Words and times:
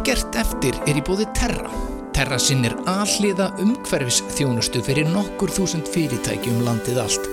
ekkert 0.00 0.36
eftir 0.40 0.76
er 0.88 0.96
í 0.96 1.02
bóði 1.04 1.26
Terra. 1.36 1.68
Terra 2.16 2.38
sinnir 2.40 2.72
alliða 2.88 3.50
umhverfis 3.60 4.22
þjónustu 4.32 4.80
fyrir 4.84 5.08
nokkur 5.12 5.52
þúsund 5.52 5.88
fyrirtæki 5.92 6.52
um 6.54 6.62
landið 6.64 7.00
allt. 7.02 7.26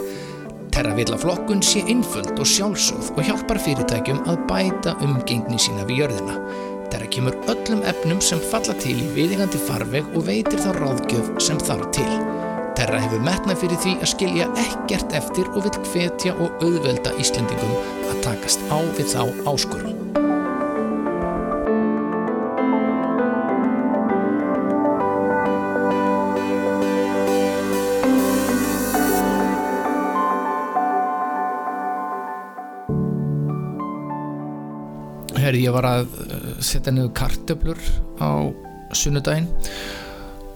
Terra 0.76 0.92
vil 0.98 1.08
að 1.14 1.24
flokkun 1.24 1.64
sé 1.64 1.86
einföld 1.88 2.34
og 2.36 2.50
sjálfsögð 2.52 3.14
og 3.16 3.22
hjálpar 3.30 3.62
fyrirtækjum 3.64 4.20
að 4.28 4.42
bæta 4.50 4.98
umgengni 5.06 5.60
sína 5.64 5.86
við 5.88 6.04
jörðina. 6.04 6.36
Terra 6.92 7.08
kemur 7.14 7.38
öllum 7.54 7.86
efnum 7.88 8.20
sem 8.24 8.44
falla 8.52 8.76
til 8.84 8.98
í 9.00 9.08
viðingandi 9.16 9.64
farveg 9.64 10.12
og 10.12 10.28
veitir 10.28 10.60
þá 10.60 10.72
ráðgjöf 10.82 11.32
sem 11.48 11.62
þarf 11.64 11.88
til. 11.96 12.10
Terra 12.78 13.00
hefur 13.06 13.24
metnað 13.24 13.64
fyrir 13.64 13.80
því 13.86 13.96
að 14.02 14.12
skilja 14.12 14.50
ekkert 14.66 15.16
eftir 15.22 15.48
og 15.54 15.70
vil 15.70 15.80
hvetja 15.94 16.36
og 16.36 16.60
auðvelda 16.68 17.16
Íslendingum 17.16 17.80
að 18.12 18.22
takast 18.28 18.68
á 18.68 18.78
við 19.00 19.16
þá 19.16 19.24
áskorun. 19.48 19.87
Herri, 35.38 35.62
ég 35.68 35.74
var 35.76 35.86
að 35.86 36.08
uh, 36.24 36.50
setja 36.66 36.94
niður 36.94 37.14
kartöblur 37.18 37.82
á 38.18 38.50
sunnudaginn 38.98 39.50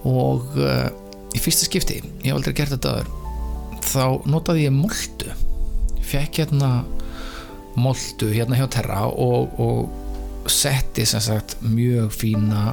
og 0.08 0.56
uh, 0.58 0.88
í 1.32 1.40
fyrsta 1.40 1.68
skipti, 1.68 2.00
ég 2.02 2.30
hef 2.30 2.38
aldrei 2.38 2.56
gert 2.58 2.74
þetta 2.74 2.96
aður, 2.96 3.12
þá 3.86 4.04
notaði 4.28 4.66
ég 4.66 4.74
moldu. 4.74 5.36
Fekk 6.02 6.42
hérna 6.42 6.72
moldu 7.78 8.28
hérna 8.32 8.58
hjá 8.58 8.66
Terra 8.74 9.04
og, 9.08 9.54
og 9.62 10.48
setti 10.50 11.06
sem 11.08 11.22
sagt 11.22 11.56
mjög 11.62 12.10
fína 12.12 12.72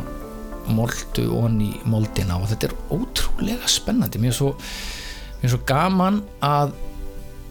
moldu 0.70 1.30
onni 1.38 1.72
moldina 1.90 2.38
og 2.40 2.50
þetta 2.52 2.70
er 2.70 2.78
ótrúlega 2.98 3.70
spennandi. 3.70 4.22
Mér 4.22 4.34
er 4.34 4.40
svo, 4.42 4.54
mér 5.40 5.50
er 5.50 5.54
svo 5.54 5.62
gaman 5.70 6.24
að 6.46 6.74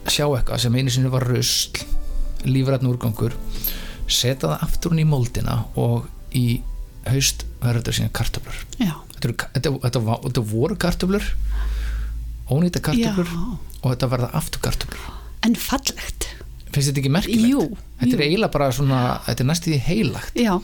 sjá 0.08 0.26
eitthvað 0.26 0.64
sem 0.64 0.76
einu 0.78 0.92
sinni 0.92 1.12
var 1.12 1.26
rusl, 1.30 1.78
lífrætn 2.48 2.90
úrgangur 2.90 3.34
setja 4.12 4.48
það 4.48 4.64
aftur 4.66 4.94
hún 4.94 5.02
í 5.02 5.08
moldina 5.08 5.58
og 5.80 6.08
í 6.36 6.46
haust 7.08 7.44
verður 7.62 7.80
þetta 7.82 7.96
sína 7.98 8.12
kartöflur 8.18 8.58
þetta, 8.78 9.48
þetta, 9.54 9.72
þetta, 9.84 10.02
þetta 10.26 10.44
voru 10.52 10.76
kartöflur 10.80 11.28
ónýta 12.52 12.82
kartöflur 12.84 13.30
Já. 13.32 13.42
og 13.82 13.88
þetta 13.92 14.10
verða 14.14 14.30
aftur 14.38 14.64
kartöflur 14.64 15.14
En 15.46 15.54
fallegt. 15.54 16.26
finnst 16.74 16.88
þetta 16.90 17.00
ekki 17.00 17.12
merkilegt? 17.14 17.46
Jú, 17.48 17.60
þetta 18.00 18.16
er 18.16 18.22
jú. 18.22 18.24
eiginlega 18.26 18.52
bara 18.56 18.72
svona 18.74 19.02
þetta 19.28 19.44
er 19.44 19.48
næstu 19.52 19.70
því 19.70 19.78
heilagt 19.86 20.40
Já, 20.40 20.54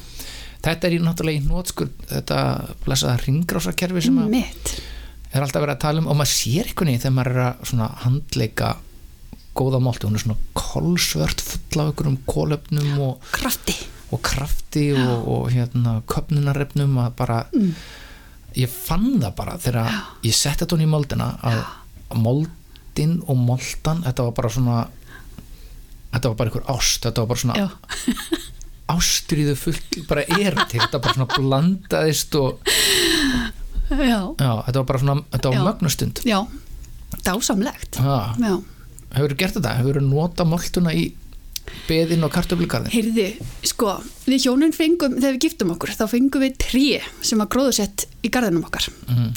þetta 0.64 0.88
er 0.88 0.96
í 0.96 1.02
náttúrulega 1.04 1.40
í 1.40 1.46
nótskur 1.46 1.92
þetta 2.10 2.40
blessaða 2.84 3.20
ringrásakerfi 3.24 4.02
sem 4.08 4.18
að 4.24 4.34
er 5.34 5.42
alltaf 5.42 5.62
verið 5.64 5.74
að 5.74 5.84
tala 5.84 6.02
um 6.02 6.10
og 6.12 6.18
maður 6.18 6.32
sér 6.34 6.68
einhvern 6.70 6.90
veginn 6.92 7.02
þegar 7.04 7.16
maður 7.18 7.32
er 7.34 7.46
að 7.86 7.96
handleika 8.04 8.68
góða 9.54 9.80
málti, 9.82 10.06
hún 10.08 10.16
er 10.18 10.22
svona 10.24 10.38
kolsvört 10.58 11.40
full 11.44 11.80
af 11.82 11.90
einhverjum 11.92 12.16
kólöfnum 12.26 12.98
og 13.08 13.28
Krafti. 13.34 13.74
og 14.12 14.20
krafti 14.22 14.88
og, 14.94 15.28
og 15.28 15.46
hérna 15.54 16.00
köpnunarrefnum 16.10 16.98
að 17.04 17.14
bara 17.18 17.38
ég 18.54 18.70
fann 18.70 19.20
það 19.22 19.32
bara 19.38 19.56
þegar 19.58 19.94
ég 20.26 20.34
setti 20.34 20.62
þetta 20.64 20.76
hún 20.76 20.84
í 20.86 20.90
moldina 20.90 21.28
að 21.42 21.62
moldin 22.22 23.16
og 23.26 23.38
moldan 23.40 24.02
þetta 24.04 24.26
var 24.28 24.36
bara 24.36 24.50
svona 24.54 24.76
þetta 26.14 26.28
var 26.30 26.36
bara 26.38 26.50
einhver 26.52 26.68
ást 26.76 27.06
þetta 27.08 27.24
var 27.24 27.30
bara 27.32 27.42
svona 27.42 27.56
Já. 27.58 27.68
ástriðu 28.94 29.54
full 29.58 29.80
bara 30.10 30.22
er 30.28 30.58
til 30.70 30.82
þetta 30.82 31.00
bara 31.02 31.16
svona 31.16 31.30
blandaðist 31.38 32.36
og 32.38 32.60
Já. 33.90 34.20
já, 34.40 34.52
þetta 34.66 34.78
var 34.80 34.86
bara 34.92 35.00
svona 35.02 35.16
þetta 35.32 35.50
var 35.50 35.58
Já. 35.58 35.64
mögnustund 35.70 36.22
Já. 36.28 36.38
Dásamlegt. 37.24 37.96
ha, 38.02 38.34
Já. 38.38 38.54
Hefur 39.18 39.36
gert 39.38 39.58
þetta, 39.58 39.76
hefur 39.80 40.00
nota 40.04 40.46
molduna 40.48 40.94
í 40.94 41.12
beðin 41.88 42.24
og 42.26 42.32
kartöflugarðin 42.34 42.92
Heyrðu, 42.92 43.28
sko, 43.66 43.94
við 44.28 44.46
hjónun 44.46 44.74
fengum, 44.76 45.16
þegar 45.16 45.36
við 45.36 45.46
giftum 45.46 45.72
okkur, 45.74 45.94
þá 45.96 46.04
fengum 46.10 46.44
við 46.44 46.58
trí 46.64 46.84
sem 47.24 47.40
var 47.40 47.48
gróðsett 47.52 48.06
í 48.24 48.30
garðinum 48.32 48.66
okkar. 48.68 48.90
Mhm. 49.08 49.30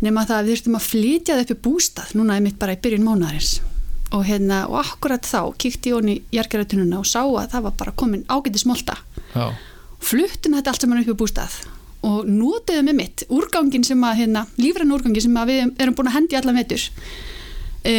Nema 0.00 0.24
það 0.24 0.38
að 0.38 0.46
við 0.46 0.54
þurftum 0.54 0.78
að 0.78 0.86
flytja 0.86 1.34
það 1.34 1.42
upp 1.44 1.50
í 1.50 1.58
bústað, 1.66 2.14
núna 2.16 2.36
er 2.36 2.44
mitt 2.46 2.58
bara 2.58 2.72
í 2.72 2.80
byrjun 2.80 3.04
mánaðarins. 3.04 3.50
Og 4.16 4.24
hérna, 4.26 4.62
og 4.66 4.78
akkurat 4.80 5.22
þá 5.22 5.52
kíkti 5.60 5.92
honi 5.92 6.14
í 6.18 6.38
jargeratununa 6.38 6.98
og 6.98 7.06
sá 7.06 7.20
að 7.22 7.50
það 7.52 7.66
var 7.66 7.74
bara 7.82 7.92
komin 7.92 8.24
ágæti 8.26 8.58
smolta. 8.58 8.96
já, 9.34 9.52
Fluttum 10.00 10.54
þetta 10.56 10.72
allt 10.72 10.80
saman 10.80 11.02
upp 11.02 11.12
í 11.12 11.20
bústað 11.20 11.52
og 12.06 12.28
notuðum 12.28 12.88
með 12.88 12.96
mitt 12.96 13.24
úrgangin 13.28 13.84
sem 13.84 14.00
að, 14.00 14.22
hérna, 14.22 14.46
lífrann 14.56 14.94
úrgangin 14.94 15.24
sem 15.26 15.36
að 15.36 15.52
við 15.52 15.82
erum 15.84 15.96
búin 15.98 16.08
að 16.08 16.16
hendi 16.16 16.38
allan 16.38 16.56
vetur. 16.56 16.86
E, 17.84 17.94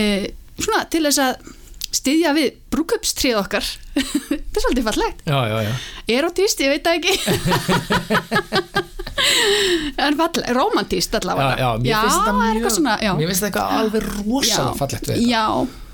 svona 0.65 0.85
til 0.91 1.03
þess 1.07 1.21
að 1.23 1.51
styðja 1.91 2.31
við 2.37 2.47
brúköpstrið 2.71 3.39
okkar. 3.41 3.65
þetta 4.29 4.55
er 4.55 4.63
svolítið 4.63 4.87
fallegt. 4.87 5.25
Já, 5.27 5.39
já, 5.51 5.57
já. 5.67 5.73
erotíst, 6.17 6.63
ég 6.63 6.71
veit 6.75 6.87
það 6.87 6.95
ekki. 7.01 7.13
En 10.01 10.15
fall, 10.17 10.41
romantíst 10.55 11.13
allavega. 11.15 11.55
Já, 11.59 11.67
mér 11.77 11.95
finnst 12.01 12.17
þetta 12.17 12.33
mjög 12.37 12.71
svona, 12.73 12.95
mér 13.17 13.29
finnst 13.29 13.43
þetta 13.45 13.49
eitthvað 13.49 13.81
alveg 13.81 14.07
rosalega 14.15 14.77
fallegt 14.79 15.09
við 15.11 15.25
já, 15.29 15.43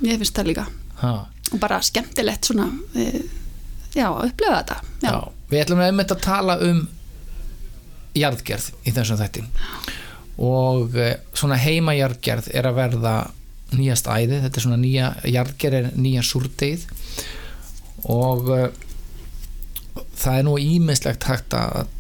ég 0.08 0.22
finnst 0.22 0.38
það 0.38 0.50
líka. 0.52 0.66
Ha, 1.02 1.12
og 1.52 1.62
bara 1.62 1.80
skemmtilegt 1.86 2.50
svona 2.50 2.68
e, 2.96 3.08
já, 3.96 4.08
að 4.08 4.30
upplifa 4.30 4.62
þetta. 4.62 4.78
Við 5.52 5.64
ætlum 5.64 5.84
að 5.84 5.92
einmitt 5.92 6.14
að 6.16 6.24
tala 6.24 6.58
um 6.68 6.84
jarðgerð 8.18 8.70
í 8.88 8.96
þessum 8.96 9.20
þætti. 9.22 9.46
Og 10.48 10.98
eh, 11.02 11.18
svona 11.38 11.58
heimajarðgerð 11.62 12.52
er 12.54 12.70
að 12.70 12.80
verða 12.80 13.16
nýjast 13.76 14.08
æði, 14.08 14.42
þetta 14.46 14.60
er 14.60 14.66
svona 14.66 14.80
nýja 14.82 15.12
jarðgerð 15.28 15.80
er 15.80 15.92
nýja 16.00 16.24
súrdegið 16.24 16.88
og 18.14 18.50
uh, 18.54 18.68
það 20.16 20.40
er 20.40 20.48
nú 20.48 20.58
ímislegt 20.62 21.28
hægt 21.28 21.56
að 21.58 21.94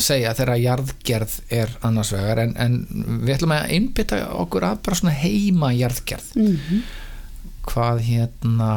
segja 0.00 0.32
þegar 0.36 0.62
jarðgerð 0.62 1.32
er 1.52 1.72
annars 1.84 2.14
vegar. 2.14 2.38
En, 2.40 2.54
en 2.56 3.20
við 3.20 3.34
ætlum 3.34 3.52
að 3.52 3.74
einbytta 3.74 4.20
okkur 4.40 4.64
að 4.70 4.82
bara 4.86 4.98
svona 5.00 5.18
heima 5.18 5.74
jarðgerð. 5.76 6.34
Mm 6.40 6.82
hvað 7.66 8.02
hérna 8.06 8.70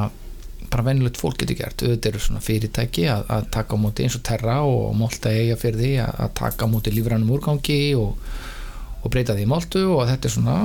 bara 0.71 0.85
venjulegt 0.88 1.19
fólk 1.21 1.38
getur 1.41 1.59
gert. 1.59 1.83
Auðvitað 1.83 2.09
eru 2.09 2.23
svona 2.23 2.44
fyrirtæki 2.44 3.05
að, 3.11 3.27
að 3.35 3.50
taka 3.53 3.77
á 3.77 3.81
móti 3.83 4.05
eins 4.05 4.17
og 4.17 4.23
Terra 4.25 4.57
og 4.65 4.95
Molta 4.97 5.33
eiga 5.33 5.57
fyrir 5.59 5.79
því 5.81 5.91
að, 6.05 6.15
að 6.25 6.33
taka 6.39 6.65
á 6.65 6.71
móti 6.71 6.94
lífrænum 6.94 7.33
úrgangi 7.35 7.81
og, 8.00 8.17
og 9.03 9.13
breyta 9.13 9.35
því 9.38 9.45
í 9.45 9.51
Moltu. 9.51 9.83
Og 9.94 10.07
þetta 10.09 10.29
er 10.29 10.35
svona 10.35 10.57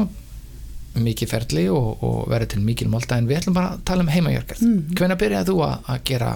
mikið 0.98 1.30
ferli 1.30 1.66
og, 1.72 2.00
og 2.04 2.16
verður 2.30 2.54
til 2.54 2.62
mikil 2.64 2.88
Molta 2.90 3.18
en 3.18 3.28
við 3.28 3.42
ætlum 3.42 3.58
bara 3.58 3.76
að 3.76 3.84
tala 3.88 4.04
um 4.04 4.10
heimajörgerð 4.12 4.64
mm. 4.64 4.80
hvenær 4.98 5.20
byrjaði 5.20 5.50
þú 5.50 5.58
að, 5.66 5.76
að 5.92 6.00
gera 6.10 6.32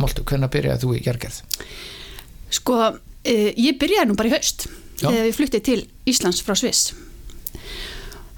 Moltu, 0.00 0.24
hvenær 0.26 0.52
byrjaði 0.54 0.82
þú 0.84 0.94
í 0.94 1.02
jörgerð 1.04 1.40
sko, 2.54 2.78
e, 3.24 3.36
ég 3.58 3.78
byrjaði 3.80 4.10
nú 4.10 4.18
bara 4.18 4.30
í 4.30 4.34
haust 4.34 4.68
þegar 5.00 5.26
við 5.26 5.36
fluttið 5.38 5.64
til 5.66 5.80
Íslands 6.08 6.42
frá 6.44 6.56
Sviss. 6.58 6.94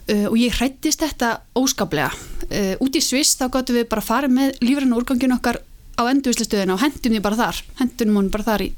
E, 0.07 0.25
og 0.29 0.37
ég 0.39 0.55
hrættist 0.57 1.03
þetta 1.03 1.33
óskaplega. 1.59 2.11
E, 2.49 2.77
út 2.83 2.97
í 2.97 3.03
Sviss 3.05 3.37
þá 3.39 3.49
gáttum 3.59 3.79
við 3.79 3.89
bara 3.91 4.05
farið 4.05 4.37
með 4.37 4.61
lífrann 4.65 4.97
úrgangin 4.97 5.37
okkar 5.37 5.61
á 5.97 6.03
endurvislistöðina 6.07 6.77
og 6.77 6.83
hendum 6.85 7.17
því 7.17 7.23
bara 7.25 7.41
þar. 7.41 7.63
Hendum 7.81 8.19
hún 8.19 8.33
bara 8.33 8.49
þar 8.51 8.67
í 8.69 8.73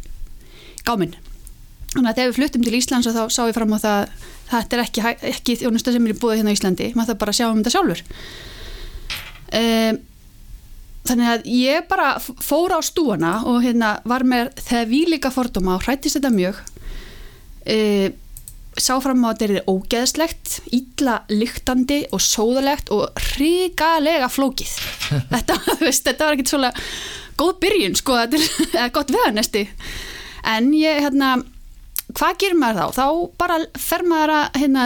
gáminn 0.86 1.16
þannig 1.98 2.10
að 2.12 2.18
þegar 2.18 2.30
við 2.30 2.38
fluttum 2.38 2.66
til 2.66 2.76
Íslands 2.78 3.08
og 3.10 3.16
þá 3.16 3.22
sá 3.34 3.40
ég 3.48 3.56
fram 3.56 3.74
á 3.74 3.78
það 3.82 4.12
þetta 4.48 4.76
er 4.76 4.82
ekki, 4.84 5.02
ekki 5.32 5.56
þjónusta 5.62 5.94
sem 5.94 6.06
er 6.06 6.14
í 6.14 6.18
búið 6.18 6.40
hérna 6.40 6.54
á 6.54 6.56
Íslandi. 6.56 6.92
Maður 6.96 7.10
þarf 7.10 7.20
bara 7.22 7.34
að 7.34 7.38
sjá 7.38 7.48
um 7.48 7.58
þetta 7.58 7.74
sjálfur. 7.74 8.04
Um, 9.58 9.98
þannig 11.08 11.32
að 11.32 11.50
ég 11.52 11.88
bara 11.88 12.08
fór 12.20 12.74
á 12.76 12.80
stúana 12.84 13.34
og 13.48 13.60
hérna 13.64 13.98
var 14.08 14.24
með 14.28 14.52
þegar 14.60 14.88
við 14.92 15.12
líka 15.14 15.32
fordóma 15.34 15.76
og 15.76 15.84
hrættist 15.84 16.18
þetta 16.18 16.32
mjög. 16.34 16.62
Uh, 17.68 18.08
sá 18.78 18.94
fram 19.02 19.24
á 19.26 19.32
að 19.32 19.40
þetta 19.42 19.58
er 19.58 19.70
ógeðslegt 19.72 20.58
illa 20.76 21.20
lyktandi 21.32 22.04
og 22.14 22.22
sóðalegt 22.22 22.92
og 22.94 23.24
ríkalega 23.34 24.28
flókið. 24.30 24.76
Þetta, 25.32 25.56
veist, 25.80 26.04
þetta 26.06 26.28
var 26.28 26.36
ekkit 26.36 26.52
svona 26.52 26.70
góð 27.38 27.58
byrjun 27.62 27.96
sko 27.98 28.16
þetta 28.18 28.82
er 28.84 28.92
gott 28.96 29.12
veðanesti 29.14 29.64
en 30.48 30.72
ég 30.76 31.02
hérna 31.04 31.36
hvað 32.16 32.36
gerir 32.40 32.58
maður 32.58 32.92
þá? 32.92 32.98
Þá 32.98 33.06
bara 33.38 33.56
fer 33.78 34.04
maður 34.08 34.32
að 34.38 34.60
hérna, 34.62 34.84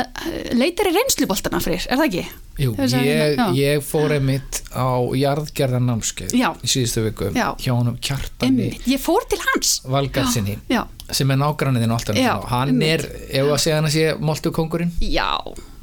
leitar 0.58 0.90
í 0.90 0.94
reynsluboltana 0.96 1.60
fyrir, 1.62 1.84
er 1.88 2.00
það 2.00 2.08
ekki? 2.08 2.24
Jú, 2.60 2.74
Þess 2.76 2.94
að- 2.98 3.06
ég, 3.06 3.36
já. 3.38 3.44
ég 3.56 3.84
fór 3.86 4.12
einmitt 4.12 4.58
á 4.76 4.84
jarðgerðan 5.16 5.86
námskeið 5.88 6.34
í 6.36 6.42
síðustu 6.68 7.04
viku 7.06 7.30
Já. 7.32 7.46
hjá 7.56 7.72
honum 7.72 7.96
kjartani 7.96 8.50
Einmitt, 8.50 8.82
ég 8.92 9.00
fór 9.00 9.24
til 9.28 9.38
hans. 9.40 9.80
Valgarsinni 9.88 10.58
já, 10.68 10.82
sem 11.10 11.30
er 11.30 11.36
nágranniðin 11.40 11.94
alltaf 11.96 12.18
hann 12.50 12.68
einmitt. 12.74 13.06
er, 13.06 13.40
ef 13.40 13.46
að 13.54 13.62
segja 13.64 13.78
hann 13.80 13.88
að 13.88 13.94
sé 13.96 14.04
Moltu 14.20 14.52
kongurinn, 14.52 14.92
já, 15.00 15.30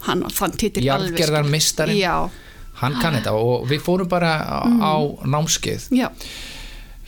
hann 0.05 0.23
fann 0.29 0.51
titil 0.51 0.83
jarðgerðar 0.85 1.49
mistarinn 1.49 2.29
hann 2.79 2.93
kann 3.01 3.17
þetta 3.17 3.33
og 3.33 3.65
við 3.67 3.81
fórum 3.81 4.07
bara 4.07 4.37
á, 4.37 4.61
á 4.63 4.93
námskeið. 5.25 5.89
Já, 5.89 6.07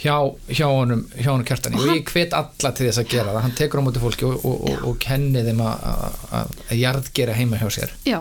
hjá, 0.02 0.16
hjá 0.50 0.68
honum 0.68 1.06
honum 1.22 1.46
kjartani. 1.48 1.80
Og, 1.80 1.94
ég 1.96 2.12
hvet 2.12 2.36
alla 2.38 2.74
til 2.76 2.88
þess 2.88 3.02
að 3.04 3.10
gera 3.14 3.32
það. 3.32 3.42
Hann 3.46 3.56
tekur 3.58 3.82
á 3.82 3.86
móti 3.86 4.02
fólki 4.02 4.28
og, 4.28 4.46
og, 4.48 4.68
og, 4.70 4.84
og 4.90 5.00
kenni 5.02 5.44
þeim 5.46 5.64
að, 5.66 6.60
jarðgera 6.78 7.38
heima 7.38 7.62
hjá 7.62 7.70
sér. 7.78 7.96
Já, 8.08 8.20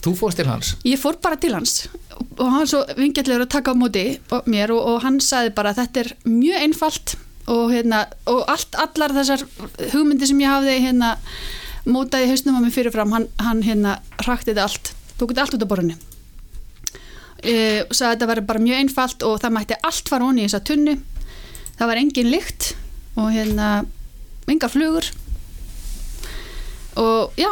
þú 0.00 0.14
fórst 0.18 0.40
til 0.40 0.48
hans? 0.50 0.74
Ég 0.88 1.00
fór 1.00 1.20
bara 1.22 1.38
til 1.40 1.54
hans. 1.56 1.88
Og 2.36 2.46
hann 2.50 2.68
svo 2.70 2.82
vingjallegur 2.98 3.46
að 3.46 3.54
taka 3.56 3.74
á 3.74 3.76
móti 3.78 4.04
mér 4.50 4.74
og, 4.74 4.84
og 4.94 5.02
hann 5.06 5.20
sagði 5.24 5.54
bara 5.56 5.74
að 5.74 5.84
þetta 5.84 6.04
er 6.04 6.14
mjög 6.28 6.66
einfalt 6.66 7.16
og, 7.50 7.64
hérna, 7.72 8.04
og 8.30 8.44
allt, 8.50 8.76
allar 8.78 9.16
þessar 9.16 9.46
hugmyndi 9.94 10.28
sem 10.28 10.42
ég 10.42 10.52
hafði 10.52 10.76
hérna, 10.84 11.16
mótaði 11.88 12.28
hausnum 12.30 12.60
á 12.60 12.62
mig 12.62 12.74
fyrirfram 12.74 13.14
hann, 13.16 13.26
hann 13.40 13.62
hérna 13.64 13.98
rakti 14.26 14.52
þetta 14.52 14.66
allt 14.68 14.92
tók 15.20 15.32
þetta 15.32 15.46
allt 15.46 15.56
út 15.56 15.64
af 15.64 15.70
borðinu. 15.70 15.96
E, 17.40 17.54
og 17.86 17.94
sagði 17.96 18.10
að 18.10 18.14
þetta 18.14 18.28
var 18.28 18.40
bara 18.50 18.62
mjög 18.62 18.82
einfalt 18.82 19.24
og 19.24 19.38
það 19.40 19.54
mætti 19.56 19.78
allt 19.88 20.10
fara 20.12 20.26
onni 20.28 20.44
í 20.44 20.48
þessa 20.48 20.60
tunnu 20.68 20.94
það 21.80 21.88
var 21.90 22.00
engin 22.02 22.28
lykt 22.30 22.72
og 23.16 23.30
hérna 23.32 23.68
engar 24.50 24.68
flugur. 24.72 25.06
Og 27.00 27.32
já 27.40 27.50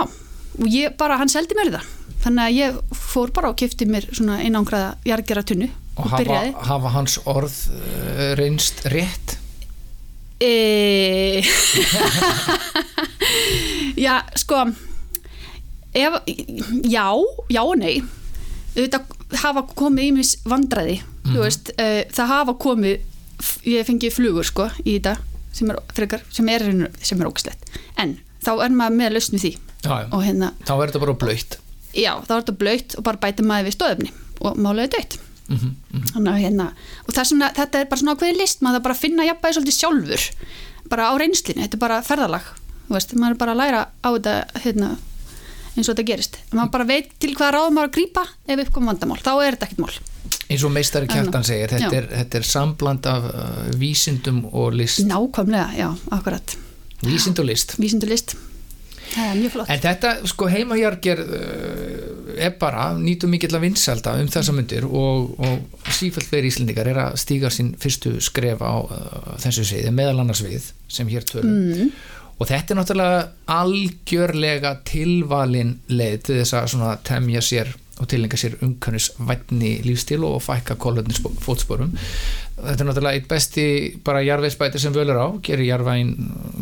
og 0.59 0.67
ég 0.67 0.97
bara, 0.99 1.17
hann 1.21 1.31
seldi 1.31 1.55
mér 1.57 1.71
það. 1.77 1.87
Þannig 2.19 2.45
að 2.45 2.57
ég 2.59 2.79
fór 2.99 3.31
bara 3.33 3.53
og 3.53 3.57
kifti 3.61 3.87
mér 3.87 4.09
svona 4.11 4.41
einangraða 4.43 4.97
jargera 5.07 5.45
tunnu 5.47 5.69
og 5.69 6.03
og, 6.05 6.09
hafa, 6.11 6.19
byrjaði. 6.25 6.51
hafa 6.67 6.89
hans 6.97 7.15
orð 7.31 7.55
uh, 7.73 8.33
reynst 8.39 8.83
rétt? 8.91 9.37
E... 10.43 11.43
já, 14.07 14.21
sko 14.39 14.65
ef, 15.95 16.19
já, 16.87 17.07
já 17.51 17.63
og 17.65 17.77
nei. 17.81 17.99
Auðvitað 18.77 19.39
hafa 19.43 19.65
komið 19.79 20.11
ímis 20.13 20.37
vandræði 20.49 21.01
Mhm. 21.29 21.35
þú 21.35 21.41
veist, 21.45 21.71
uh, 21.77 22.03
það 22.15 22.29
hafa 22.31 22.53
komið 22.63 23.01
ég 23.69 23.87
fengi 23.87 24.11
flugur 24.13 24.47
sko 24.47 24.69
í 24.85 24.99
þetta 24.99 25.17
sem 25.55 25.71
er, 25.73 25.79
frekar, 25.95 26.25
sem 26.35 26.49
er, 26.53 26.67
sem 27.03 27.21
er 27.21 27.31
ógislegt 27.31 27.79
en 27.97 28.19
þá 28.45 28.53
er 28.65 28.75
maður 28.75 28.99
með 28.99 29.17
lausnu 29.17 29.41
því. 29.43 29.55
Já, 29.85 29.95
já. 30.03 30.07
og 30.11 30.23
hérna, 30.27 30.53
þá 30.67 30.75
er 30.75 30.91
þetta 30.91 31.03
bara 31.05 31.17
blöytt. 31.23 31.59
Já, 31.95 32.13
þá 32.27 32.33
er 32.35 32.43
þetta 32.43 32.59
blöytt 32.61 32.99
og 32.99 33.07
bara 33.07 33.23
bæta 33.23 33.47
maður 33.47 33.69
við 33.69 33.77
stóðefni 33.79 34.13
og 34.39 34.59
málaði 34.61 34.93
dött 34.95 35.19
mm 35.49 35.57
-hmm, 35.57 36.07
Þannig 36.13 36.33
að 36.33 36.41
hérna, 36.45 36.67
og 37.07 37.15
svona, 37.15 37.51
þetta 37.55 37.81
er 37.81 37.87
bara 37.91 38.01
svona 38.01 38.15
ákveði 38.15 38.39
list, 38.39 38.61
maður 38.61 38.79
þarf 38.79 38.85
bara 38.85 38.95
að 38.95 39.03
finna 39.03 39.25
jafnvægi 39.25 39.55
svolítið 39.55 39.79
sjálfur, 39.79 40.23
bara 40.89 41.09
á 41.11 41.13
reynslinu, 41.19 41.63
þetta 41.63 41.77
er 41.77 41.85
bara 41.87 42.03
ferðalag, 42.03 42.47
þú 42.89 42.95
veist, 42.95 43.15
maður 43.15 43.35
er 43.35 43.39
bara 43.39 43.53
að 43.53 43.61
læra 43.63 43.81
á 44.05 44.09
þetta, 44.13 44.35
hérna, 44.65 44.89
eins 45.77 45.89
og 45.89 45.95
þetta 45.95 46.09
gerist. 46.11 46.39
Maður 46.53 46.71
bara 46.71 46.85
veit 46.85 47.11
til 47.19 47.35
hvað 47.35 47.53
ráðum 47.55 47.75
maður 47.75 47.89
að 47.89 47.97
grípa 47.97 48.25
ef 48.47 48.63
upp 48.65 48.73
kom 48.73 48.87
vandamál, 48.87 49.19
þá 49.23 49.33
er 49.43 49.57
þetta 49.57 49.67
ekkert 49.67 49.83
mál. 49.85 49.95
Eins 50.49 50.65
og 50.65 50.75
meistari 50.75 51.09
kjartan 51.11 51.47
segir 51.47 51.73
þetta 51.75 51.95
er, 52.01 52.11
þetta 52.23 52.41
er 52.41 52.49
sambland 52.49 53.09
af 53.11 53.31
uh, 53.31 53.63
vísindum 53.81 54.45
og 54.53 54.77
list. 54.77 55.05
Nákvæmlega, 55.09 55.71
já, 55.79 55.89
akkurat, 56.15 56.57
vísind 57.05 57.41
og 57.41 57.49
list. 57.51 57.77
List, 57.79 58.37
er 59.17 59.39
mjög 59.39 59.55
flott. 59.57 59.71
En 59.73 59.81
þetta, 59.83 60.13
sko, 60.29 60.49
heimahjargerð 60.53 61.33
uh, 61.39 62.35
er 62.39 62.55
bara, 62.61 62.91
nýtum 62.99 63.33
mikill 63.35 63.57
að 63.57 63.65
vinsalda 63.67 64.15
um 64.21 64.29
þessa 64.33 64.55
myndir 64.57 64.87
og, 64.89 65.33
og 65.41 65.91
sífælt 65.95 66.31
verið 66.33 66.53
íslendingar 66.53 66.93
er 66.93 67.03
að 67.09 67.19
stíga 67.23 67.51
sín 67.53 67.73
fyrstu 67.81 68.19
skref 68.25 68.63
á 68.63 68.75
uh, 68.85 69.35
þessu 69.43 69.67
sviði, 69.67 69.93
meðal 69.95 70.23
annars 70.23 70.45
við 70.45 70.71
sem 70.93 71.11
hér 71.11 71.27
tölum. 71.29 71.51
Mm, 71.51 71.93
og 72.39 72.47
þetta 72.47 72.75
er 72.75 72.79
náttúrulega 72.79 73.23
algjörlega 73.51 74.75
tilvalin 74.87 75.77
leið 75.91 76.19
til 76.29 76.41
þess 76.43 76.79
að 76.79 77.05
temja 77.09 77.43
sér 77.45 77.73
og 77.99 78.09
tilengja 78.11 78.41
sér 78.41 78.59
umkönnis 78.65 79.11
vætni 79.19 79.79
lífstíl 79.87 80.25
og 80.27 80.41
fækka 80.45 80.79
kólöfnis 80.81 81.21
fótsporum 81.45 81.95
þetta 82.59 82.79
er 82.79 82.89
náttúrulega 82.89 83.19
eitt 83.19 83.29
besti 83.31 83.67
bara 84.05 84.25
jarðvegsbæti 84.27 84.81
sem 84.83 84.95
völur 84.95 85.19
á 85.19 85.27
gerir 85.43 85.69
jarðvægin 85.69 86.15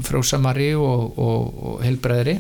frjósamari 0.07 0.73
og, 0.79 1.19
og, 1.19 1.63
og 1.71 1.85
helbreðri 1.85 2.39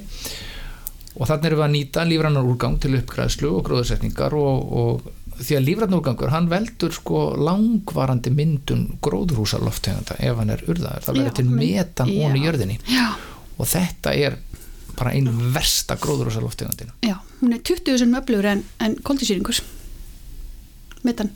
og 1.16 1.28
þannig 1.28 1.48
erum 1.48 1.60
við 1.60 1.66
að 1.66 1.76
nýta 1.76 2.08
lífrannar 2.08 2.48
úrgang 2.48 2.80
til 2.80 2.96
uppgræðslu 2.98 3.52
og 3.56 3.62
gróðursetningar 3.68 4.36
og, 4.36 4.74
og 4.80 5.14
því 5.40 5.56
að 5.58 5.66
lífrannar 5.68 6.00
úrgangur 6.00 6.32
hann 6.32 6.50
veldur 6.50 6.92
sko 6.96 7.22
langvarandi 7.40 8.32
myndun 8.34 8.84
gróðurhúsaloftegunda 9.04 10.18
ef 10.20 10.40
hann 10.40 10.52
er 10.52 10.64
urðaður, 10.68 11.06
það 11.06 11.18
verður 11.20 11.38
til 11.38 11.48
metan 11.50 12.12
já. 12.12 12.20
ón 12.24 12.36
í 12.36 12.44
jörðinni. 12.44 12.78
Já, 12.92 13.08
og 13.56 13.70
þetta 13.70 14.14
er 14.16 14.38
bara 14.98 15.12
einn 15.16 15.28
versta 15.54 15.96
gróðurhúsaloftegundin 16.02 16.90
já, 17.04 17.16
hún 17.40 17.52
er 17.56 17.60
20 17.62 17.98
sem 18.02 18.14
öflugur 18.18 18.48
en, 18.52 18.62
en 18.80 18.96
koldisýringur, 19.06 19.58
metan, 21.06 21.30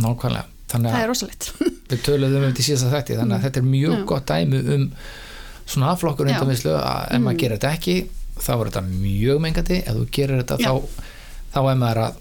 nákvæmlega, 0.00 0.46
þannig 0.70 0.92
það 0.94 0.98
að 1.00 1.02
er 1.04 1.10
rosalegt. 1.12 1.50
við 1.90 2.04
töluðum 2.06 2.38
um 2.44 2.46
þetta 2.50 2.62
í 2.62 2.68
síðasta 2.68 2.92
þætti 2.94 3.18
þannig 3.18 3.36
að 3.38 3.44
þetta 3.48 3.60
er 3.62 3.68
mjög 3.74 3.96
Já. 3.98 4.04
gott 4.12 4.30
dæmi 4.30 4.60
um 4.76 4.86
svona 5.70 5.92
afflokkur 5.94 6.26
Já. 6.30 6.34
undanvislu 6.36 6.74
að 6.78 7.04
ef 7.14 7.20
maður 7.20 7.36
Mm. 7.36 7.40
gerir 7.42 7.58
þetta 7.58 7.72
ekki 7.76 7.96
þá 8.40 8.50
er 8.54 8.70
þetta 8.70 8.82
mjög 8.88 9.40
mengandi 9.44 9.78
ef 9.84 9.94
þú 9.98 10.04
gerir 10.16 10.40
þetta 10.42 10.56
þá, 10.64 10.72
þá 11.54 11.58
er 11.70 11.78
maður 11.82 12.00
að 12.06 12.14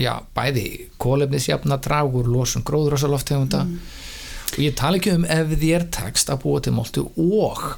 já, 0.00 0.12
bæði 0.36 0.64
kólefnisjafna 1.02 1.76
dragur, 1.84 2.28
losun 2.32 2.64
gróðurhúsaloftegunda 2.64 3.62
Mm. 3.66 3.78
og 4.50 4.58
ég 4.64 4.74
tala 4.80 4.96
ekki 4.98 5.12
um 5.14 5.24
ef 5.24 5.52
þér 5.60 5.84
tekst 5.94 6.30
að 6.32 6.40
búa 6.42 6.60
til 6.64 6.72
moltu 6.74 7.04
og 7.20 7.76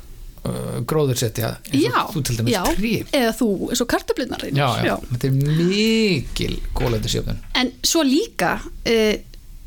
gróðursetja 0.91 1.53
eins 1.71 1.85
Já, 1.85 1.99
og 2.03 2.15
þú 2.17 2.23
til 2.27 2.39
dæmis 2.41 2.55
já, 2.57 2.63
trif 2.75 3.13
eða 3.15 3.35
þú, 3.39 3.51
eins 3.71 3.83
og 3.85 3.91
kartablunar 3.93 4.47
já, 4.49 4.65
já, 4.83 4.95
þetta 5.13 5.29
er 5.29 5.37
mikil 5.61 6.57
kólefnisjöfnun 6.79 7.39
En 7.61 7.71
svo 7.87 8.03
líka 8.07 8.57
uh, 8.59 9.15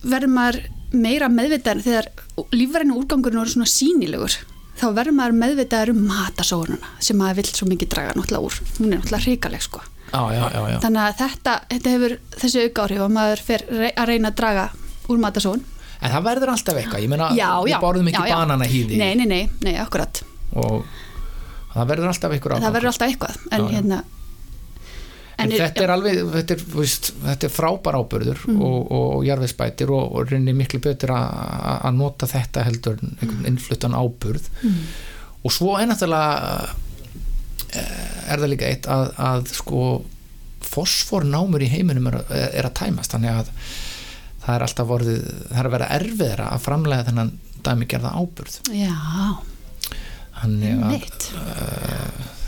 verður 0.04 0.34
maður 0.36 0.60
meira 0.96 1.30
meðvitaður 1.32 1.86
þegar 1.86 2.12
lífræðinu 2.56 3.00
úrgangurinn 3.00 3.42
eru 3.42 3.54
svona 3.56 3.72
sínilegur 3.72 4.36
þá 4.76 4.86
verður 4.98 5.16
maður 5.18 5.38
meðvitaður 5.42 5.94
um 5.94 6.02
matasóðununa 6.10 6.94
sem 7.04 7.20
maður 7.20 7.40
vill 7.40 7.52
svo 7.52 7.68
mikið 7.72 7.92
draga 7.96 8.16
náttúrulega 8.18 8.50
úr. 8.50 8.58
Hún 8.78 8.90
er 8.90 9.00
náttúrulega 9.00 9.24
hrikaleg 9.24 9.64
sko. 9.64 9.82
Já, 10.12 10.22
já, 10.36 10.44
já, 10.52 10.62
já. 10.70 10.78
þannig 10.84 11.02
að 11.02 11.16
þetta, 11.22 11.54
þetta 11.72 11.94
hefur 11.96 12.18
þessi 12.36 12.66
auka 12.66 12.84
áhrif 12.86 13.02
að 13.06 13.16
maður 13.16 13.42
fer 13.48 13.66
að 13.72 14.12
reyna 14.12 14.32
að 14.32 14.38
draga 14.42 14.68
úr 15.12 15.24
matasóðun 15.24 15.66
en 15.96 16.12
það 16.12 16.26
verður 16.28 16.52
alltaf 16.54 16.80
eitthvað. 16.80 17.04
Ég 17.06 17.18
já, 17.18 17.34
já, 17.40 17.50
við 17.66 17.76
borðum 17.82 18.10
ekki 18.12 18.22
já, 18.22 18.30
já. 18.30 18.36
banana 18.36 18.68
hýði 18.70 19.00
Nei, 19.02 19.12
nei, 19.18 19.26
nei, 19.32 19.44
nei, 19.66 19.76
akkurat 19.82 20.22
og 20.56 20.86
það 21.76 21.90
verður 21.92 22.12
alltaf 22.12 22.36
eitthvað 22.36 22.64
það 22.66 22.76
verður 22.78 22.92
alltaf 22.94 23.10
eitthvað 23.10 23.40
en 23.52 23.66
Já, 23.66 23.72
hérna 23.76 24.04
en 25.36 25.52
þetta 25.52 25.84
er 25.84 25.92
alveg, 25.92 26.20
þetta 26.32 26.56
er, 26.56 26.62
veist, 26.78 27.10
þetta 27.26 27.48
er 27.50 27.52
frábær 27.52 27.98
ábyrður 28.00 28.44
Mm. 28.48 28.62
og, 28.64 28.78
og, 28.96 29.06
og 29.18 29.26
jarðvegsbætir 29.28 29.92
og, 29.92 30.14
og 30.16 30.32
reynir 30.32 30.56
miklu 30.56 30.80
betur 30.80 31.12
að 31.16 31.92
nota 31.98 32.30
þetta 32.30 32.64
heldur 32.64 32.96
en 33.02 33.18
einhvern 33.20 33.50
innfluttan 33.52 33.98
ábyrð 33.98 34.48
mm. 34.64 34.78
og 35.44 35.52
svo 35.52 35.76
er 35.80 35.90
náttúrulega 35.92 36.70
eh, 37.76 38.32
er 38.32 38.40
það 38.40 38.52
líka 38.54 38.70
eitt 38.70 38.88
að, 38.88 39.10
að 39.20 39.50
sko 39.58 39.82
fosfornámur 40.66 41.64
í 41.66 41.70
heiminum 41.72 42.08
er, 42.14 42.22
er 42.32 42.70
að 42.70 42.78
tæmast 42.80 43.14
þannig 43.14 43.36
að 43.42 43.52
það 44.46 44.56
er 44.56 44.66
alltaf 44.68 44.88
vorið 44.90 45.20
það 45.50 45.60
er 45.60 45.68
að 45.70 45.76
vera 45.76 45.92
erfiðra 46.00 46.48
að 46.56 46.64
framlega 46.66 47.08
þennan 47.10 47.34
dæmigerða 47.66 48.14
ábyrð 48.22 48.58
Já, 48.72 48.96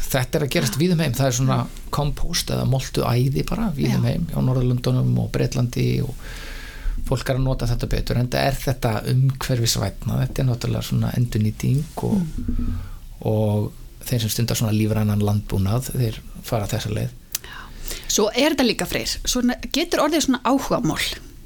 þetta 0.08 0.40
er 0.40 0.46
að 0.46 0.52
gerast 0.56 0.78
víðum 0.80 1.02
heim. 1.04 1.16
Það 1.18 1.30
er 1.30 1.36
svona 1.40 1.58
kompost 1.94 2.52
eða 2.54 2.68
moltu 2.70 3.04
æði 3.08 3.44
bara 3.48 3.70
víðum 3.76 4.06
Já. 4.08 4.14
heim 4.14 4.28
á 4.32 4.40
Norðurlundunum 4.44 5.18
og 5.24 5.32
Breitlandi 5.36 5.88
og 6.06 6.14
fólk 7.08 7.30
er 7.32 7.38
að 7.40 7.46
nota 7.48 7.68
þetta 7.70 7.90
betur. 7.92 8.20
En 8.20 8.30
það 8.32 8.48
er 8.50 8.58
þetta 8.64 8.94
umhverfisvætna 9.14 10.22
þetta 10.26 10.44
er 10.44 10.50
náttúrulega 10.50 10.88
svona 10.90 11.14
endurnýting 11.18 11.84
og, 12.04 12.18
Mm. 12.48 12.74
og 13.22 13.72
þeir 14.08 14.22
sem 14.22 14.30
stundar 14.30 14.58
svona 14.60 14.72
lífrænan 14.76 15.24
landbúnað 15.24 15.92
þeir 15.96 16.20
fara 16.44 16.68
þessa 16.68 16.92
leið. 16.94 17.10
Svo 18.08 18.30
er 18.36 18.54
þetta 18.56 18.66
líka 18.68 18.86
freyr, 18.88 19.08
svona, 19.26 19.56
getur 19.72 20.00
orðið 20.06 20.26
svona 20.28 20.42
áhugamál 20.44 21.02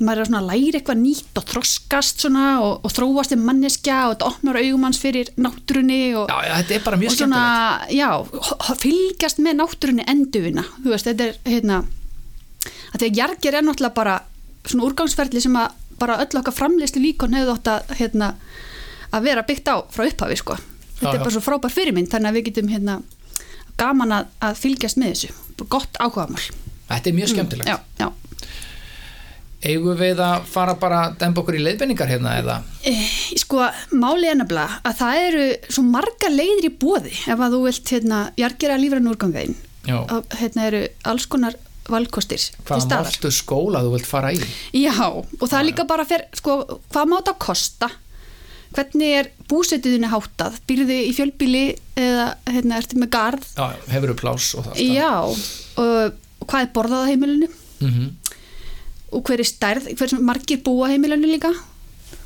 maður 0.05 0.23
er 0.23 0.29
svona 0.29 0.41
að 0.41 0.49
læra 0.51 0.79
eitthvað 0.79 0.99
nýtt 1.01 1.39
og 1.41 1.45
þroskast 1.51 2.23
svona 2.25 2.45
og, 2.63 2.73
og 2.85 2.93
þróast 2.95 3.35
um 3.35 3.43
manneskja 3.47 3.97
og 4.07 4.15
þetta 4.15 4.29
opnar 4.31 4.59
augumanns 4.61 4.99
fyrir 5.01 5.31
náttúrunni 5.37 5.99
og, 6.19 6.31
já, 6.31 6.39
já, 6.47 6.53
þetta 6.61 6.75
er 6.77 6.83
bara 6.87 6.99
mjög 7.01 7.15
skemmtilegt. 7.17 7.93
já, 7.97 8.09
fylgjast 8.85 9.43
með 9.45 9.59
náttúrunni 9.61 10.07
enduvina, 10.11 10.65
þú 10.81 10.95
veist, 10.95 11.09
þetta 11.11 11.29
er 11.29 11.39
hérna, 11.53 11.79
að 12.91 12.97
því 12.97 13.11
að 13.11 13.21
jargir 13.21 13.57
er 13.59 13.67
náttúrulega 13.67 13.99
bara 14.01 14.17
svona 14.65 14.89
úrgangsferðli 14.89 15.43
sem 15.43 15.57
að 15.57 15.79
bara 16.01 16.19
öll 16.23 16.41
okkar 16.41 16.55
framleyslu 16.57 17.01
líkon 17.03 17.37
hefur 17.37 17.55
þótt 17.55 17.71
að 17.75 17.95
hérna, 17.99 18.33
að 19.11 19.27
vera 19.29 19.45
byggt 19.45 19.69
á 19.69 19.75
frá 19.93 20.07
upphafi, 20.07 20.37
sko. 20.39 20.57
Þetta 21.01 21.13
Já, 21.13 21.17
er 21.17 21.23
bara 21.23 21.33
svo 21.35 21.43
frábær 21.45 21.73
fyrirmynd, 21.73 22.09
þannig 22.09 22.31
að 22.31 22.37
við 22.37 22.47
getum 22.49 22.71
hérna 22.71 22.97
gaman 23.81 24.15
að, 24.17 24.33
að 24.45 24.59
fylgjast 24.61 24.99
með 25.01 25.15
þessu. 25.15 25.31
Gott 25.69 25.97
áhugamál. 26.01 26.41
Þetta 26.89 27.09
er 27.11 27.15
mjög 27.17 27.31
skemmtilegt. 27.31 27.69
Já, 27.69 27.77
já. 28.01 28.07
Eigum 29.61 29.97
við 29.99 30.21
að 30.25 30.45
fara 30.49 30.75
bara 30.81 31.01
að 31.07 31.17
demba 31.21 31.41
okkur 31.43 31.57
í 31.59 31.63
leiðbenningar 31.65 32.09
hérna 32.09 32.37
eða 32.41 32.59
Eh, 32.89 33.09
sko, 33.37 33.61
máli 33.93 34.29
er 34.31 34.39
nefnilega 34.39 34.79
að 34.87 34.95
það 35.01 35.19
eru 35.27 35.43
svo 35.69 35.83
margar 35.85 36.33
leiðir 36.33 36.69
í 36.71 36.71
bóði 36.81 37.11
ef 37.13 37.35
að 37.37 37.55
þú 37.57 37.59
vilt 37.67 37.91
hérna, 37.93 38.21
jargera 38.41 38.79
lífrann 38.81 39.11
já, 39.85 39.97
að 39.97 40.39
hérna 40.41 40.65
eru 40.69 40.81
alls 41.09 41.27
konar 41.29 41.57
valkostir 41.91 42.41
staðar. 42.41 43.09
máttu 43.09 43.31
skóla 43.33 43.81
þú 43.85 43.95
vilt 43.95 44.07
fara 44.09 44.31
í 44.33 44.39
Já, 44.77 44.93
og 45.09 45.43
það 45.45 45.59
er 45.59 45.67
líka 45.69 45.85
bara 45.89 46.05
fyrir, 46.07 46.25
sko, 46.37 46.61
hvað 46.93 47.11
má 47.11 47.17
þetta 47.19 47.35
kosta? 47.41 47.91
Hvernig 48.71 49.15
er 49.19 49.29
búsetuðinu 49.51 50.07
háttað? 50.07 50.61
Býrðu 50.69 50.95
í 50.95 51.11
fjölbíli 51.17 51.63
eða 51.99 52.27
hérna, 52.47 52.77
ertu 52.79 53.01
með 53.01 53.11
garð? 53.11 53.47
já, 53.57 53.67
hefur 53.91 54.13
þú 54.13 54.19
plás 54.21 54.51
og 54.55 54.69
það 54.69 54.83
Já, 54.95 55.11
og, 55.27 55.41
og 55.83 56.47
hvað 56.47 56.61
er 56.61 56.73
borðað 56.77 57.03
á 57.03 57.09
heimilinu? 57.11 57.51
mm 57.81 58.20
Og 59.11 59.23
hver 59.27 59.43
er 59.43 59.47
stærð? 59.47 59.89
Hver 59.97 60.15
er 60.15 60.23
margir 60.23 60.61
búa 60.65 60.89
heimilinu 60.91 61.29
líka? 61.29 61.51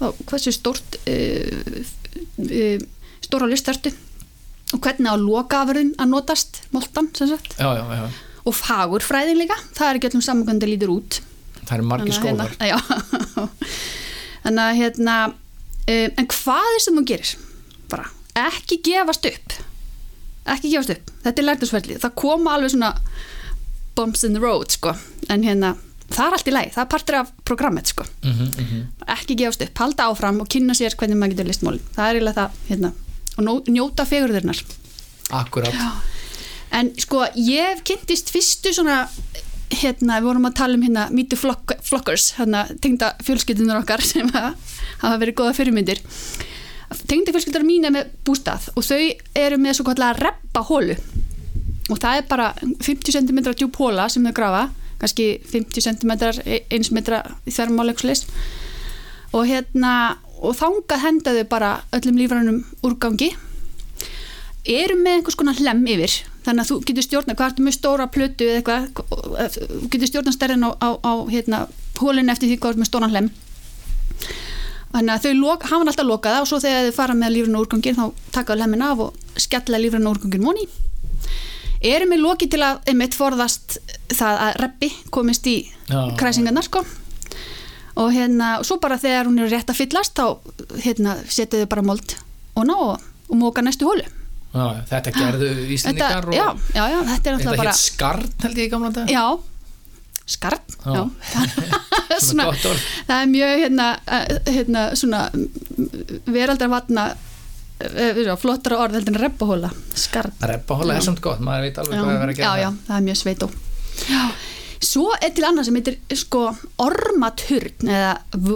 Og 0.04 0.18
hversu 0.30 0.54
stórt 0.54 0.98
uh, 1.08 1.80
uh, 2.46 2.86
stóra 3.26 3.50
listartu? 3.50 3.94
Og 4.74 4.82
hvernig 4.82 5.10
á 5.10 5.16
lokaafurðin 5.18 5.94
að 6.02 6.12
notast, 6.12 6.64
moltan, 6.74 7.12
sem 7.18 7.30
sagt? 7.32 7.54
já, 7.58 7.70
já, 7.78 7.86
já, 8.00 8.10
Og 8.46 8.54
fagurfræðin 8.54 9.40
líka, 9.40 9.58
það 9.78 9.88
er 9.90 10.00
ekki 10.00 10.10
öllum 10.12 10.26
saman 10.26 10.60
það 10.62 10.70
lítur 10.74 10.94
út. 10.94 11.22
það 11.66 11.78
eru 11.78 11.88
margir 11.90 12.14
skólar 12.14 12.52
Hérna. 12.60 13.48
Þannig 14.46 14.64
að 14.66 14.76
hérna 14.82 15.16
um, 15.30 16.12
en 16.22 16.28
hvað 16.34 16.74
er 16.74 16.84
sem 16.84 17.00
þú 17.00 17.06
gerir? 17.10 17.32
Bara 17.90 18.12
ekki 18.36 18.82
gefast 18.86 19.26
upp 19.30 19.56
ekki 20.46 20.72
gefast 20.74 20.94
upp, 20.94 21.12
þetta 21.24 21.42
er 21.42 21.48
lærtusverðli 21.50 21.98
það 22.04 22.18
koma 22.22 22.56
alveg 22.56 22.76
svona 22.76 22.92
bumps 23.98 24.26
in 24.28 24.36
the 24.36 24.42
road 24.44 24.74
sko, 24.74 24.94
en 25.32 25.46
hérna 25.46 25.74
það 26.14 26.26
er 26.26 26.38
allt 26.38 26.50
í 26.50 26.54
læg, 26.54 26.72
það 26.76 26.84
er 26.84 26.90
partur 26.92 27.18
af 27.20 27.32
programmet 27.48 27.92
sko. 27.92 28.06
Mm 28.24 28.34
-hmm, 28.34 28.84
ekki 29.18 29.38
gefast 29.40 29.62
upp, 29.66 29.78
halda 29.78 30.10
áfram 30.10 30.42
og 30.42 30.50
kynna 30.50 30.74
sér 30.74 30.96
hvernig 30.96 31.18
maður 31.18 31.36
getur 31.36 31.50
listmálin, 31.50 31.86
það 31.96 32.10
er 32.10 32.16
eiginlega 32.16 32.42
það 32.42 32.52
hérna, 32.70 32.92
og 33.38 33.70
njóta 33.70 34.06
fegurðurnar 34.06 34.62
akkurat. 35.32 35.74
En 36.72 36.92
sko, 37.00 37.26
ég 37.36 37.82
kynntist 37.88 38.30
fyrstu 38.34 38.74
svona, 38.74 39.08
hérna, 39.72 40.20
við 40.20 40.28
vorum 40.30 40.50
að 40.50 40.58
tala 40.60 40.76
um 40.78 40.84
hérna 40.84 41.10
Meet 41.10 41.30
the 41.30 41.38
Flock, 41.40 41.76
Flockers, 41.82 42.34
hérna, 42.40 42.66
tengda 42.82 43.14
fjölskyldunar 43.24 43.82
okkar 43.84 44.02
sem 44.12 44.30
hafa 44.30 45.18
verið 45.18 45.38
góða 45.40 45.54
fyrirmyndir. 45.54 46.02
Tengda 47.08 47.32
fjölskyldunar 47.32 47.66
mín 47.66 47.86
er 47.86 47.96
með 47.96 48.12
bústað 48.28 48.70
og 48.76 48.84
þau 48.86 49.00
eru 49.36 49.58
með 49.58 49.80
svo 49.80 49.88
kallega 49.88 50.20
reppa 50.20 50.62
hólu 50.62 50.98
og 51.90 52.00
það 52.02 52.18
er 52.18 52.28
bara 52.30 52.48
50 52.62 53.14
cm 53.14 53.40
djúb 53.54 53.78
hóla 53.78 54.08
sem 54.10 54.26
þau 54.26 54.34
grafa, 54.34 54.70
kannski 55.02 55.26
50 55.52 55.84
cm, 55.86 56.14
1 56.70 56.94
metra 56.96 57.22
í 57.46 57.54
þverjumáleiksleis 57.54 58.26
og 59.36 59.50
hérna, 59.50 59.92
og 60.40 60.56
þangað 60.56 61.04
henda 61.04 61.34
þau 61.36 61.50
bara 61.52 61.72
öllum 61.96 62.20
lífrænum 62.22 62.62
úrgangi. 62.86 63.34
Eru 64.66 64.96
með 64.98 65.20
einhvers 65.20 65.38
konar 65.38 65.60
hlem 65.60 65.84
yfir 65.92 66.22
þannig 66.46 66.64
að 66.64 66.70
þú 66.70 66.78
getur 66.88 67.06
stjórna 67.06 67.36
hvað 67.36 67.52
ertu 67.52 67.66
með 67.66 67.76
stóra 67.76 68.08
plötu 68.10 68.48
eða 68.48 68.80
eitthvað 68.86 69.58
þú 69.58 69.90
getur 69.94 70.10
stjórna 70.10 70.34
stærðin 70.34 70.66
á, 70.66 70.72
á, 70.78 70.90
á 71.02 71.14
hérna, 71.30 71.60
hólinn 72.00 72.32
eftir 72.34 72.50
því 72.50 72.60
hvað 72.62 72.74
ertu 72.74 72.84
með 72.84 72.90
stóran 72.92 73.14
hlem. 73.14 73.30
Þannig 74.96 75.12
að 75.12 75.26
þau 75.26 75.34
lok, 75.42 75.68
hafa 75.68 75.84
alltaf 75.84 76.08
lokaða 76.08 76.42
og 76.42 76.50
svo 76.50 76.62
þegar 76.64 76.88
þau 76.88 76.98
fara 77.02 77.18
með 77.20 77.36
lífrinu 77.36 77.62
úrgangin 77.62 77.98
þá 78.00 78.06
taka 78.38 78.56
hlemmin 78.56 78.86
af 78.86 79.06
og 79.10 79.40
skella 79.44 79.82
lífrinu 79.82 80.14
úrgangin 80.14 80.46
móni 80.46 80.70
eru 81.92 82.10
með 82.10 82.24
loki 82.24 82.50
til 82.52 82.62
að 82.66 82.84
einmitt 82.92 83.16
forðast 83.18 83.78
það 84.14 84.44
að 84.48 84.60
reppi 84.64 84.92
komist 85.14 85.48
í 85.50 85.58
kræsingarnar 86.20 86.68
sko. 86.68 86.84
Og 87.96 88.12
hérna, 88.12 88.58
svo 88.68 88.76
bara 88.84 88.98
þegar 89.00 89.30
hún 89.30 89.40
er 89.40 89.52
rétt 89.54 89.70
að 89.72 89.80
fyllast 89.80 90.18
þá 90.20 90.26
hérna, 90.84 91.16
setja 91.32 91.62
þau 91.62 91.70
bara 91.72 91.86
mold 91.88 92.16
og 92.56 92.68
ná 92.68 92.76
og, 92.76 93.10
og 93.30 93.40
móka 93.40 93.64
næstu 93.64 93.88
hólu. 93.88 94.04
Já, 94.56 94.68
þetta 94.88 95.12
gerðu 95.16 95.50
Íslendingar 95.76 96.30
Þetta, 96.30 96.36
já, 96.38 96.46
já, 96.78 96.84
já, 96.94 97.00
þetta 97.10 97.30
er 97.30 97.36
náttúrulega 97.36 97.60
bara 97.60 97.74
skarn 97.76 98.30
held 98.46 98.60
ég 98.62 98.70
í 98.70 98.72
gamla 98.72 98.92
dag 98.96 99.10
Já, 99.12 99.24
skarn. 100.32 100.76
Svona 102.24 102.46
það 102.56 103.16
er 103.18 103.32
mjög 103.34 103.56
hérna, 103.66 103.88
eh, 104.08 104.38
hérna 104.56 104.86
svona 104.96 105.26
veraldarvatna 106.38 107.10
uh, 107.84 108.34
flottara 108.40 108.80
orð 108.84 109.00
heldur 109.00 109.16
en 109.16 109.22
reppahóla 109.26 109.72
skarn 109.98 110.36
reppahóla 110.40 110.96
Já. 110.96 111.00
er 111.02 111.08
samt 111.10 111.22
gott, 111.24 111.44
maður 111.44 111.68
veit 111.68 111.80
alveg 111.82 111.98
já, 111.98 112.04
hvað 112.04 112.12
er 112.12 112.16
að 112.16 112.24
vera 112.24 112.34
að 112.34 112.40
já, 112.40 112.44
gera 112.44 112.62
já, 112.62 112.70
það 112.88 112.98
er 112.98 113.06
mjög 113.08 113.20
sveitó. 113.22 113.50
Já. 114.10 114.24
svo 114.86 115.06
er 115.20 115.34
til 115.36 115.48
annað 115.48 115.70
sem 115.70 115.80
heitir 115.80 116.20
sko 116.22 116.44
ormaturn 116.84 117.92
eða 117.96 118.14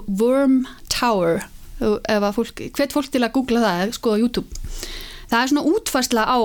worm 0.08 0.62
tower. 0.92 1.46
Að 1.80 2.26
fólk, 2.36 2.66
hvet 2.76 2.92
fólk 2.92 3.08
til 3.08 3.24
að 3.24 3.32
googla 3.38 3.62
það 3.64 3.84
eða 3.86 3.96
skoða 3.96 4.20
YouTube. 4.20 4.66
Það 5.32 5.40
er 5.40 5.52
svona 5.52 5.68
útfærsla 5.70 6.26
á 6.28 6.38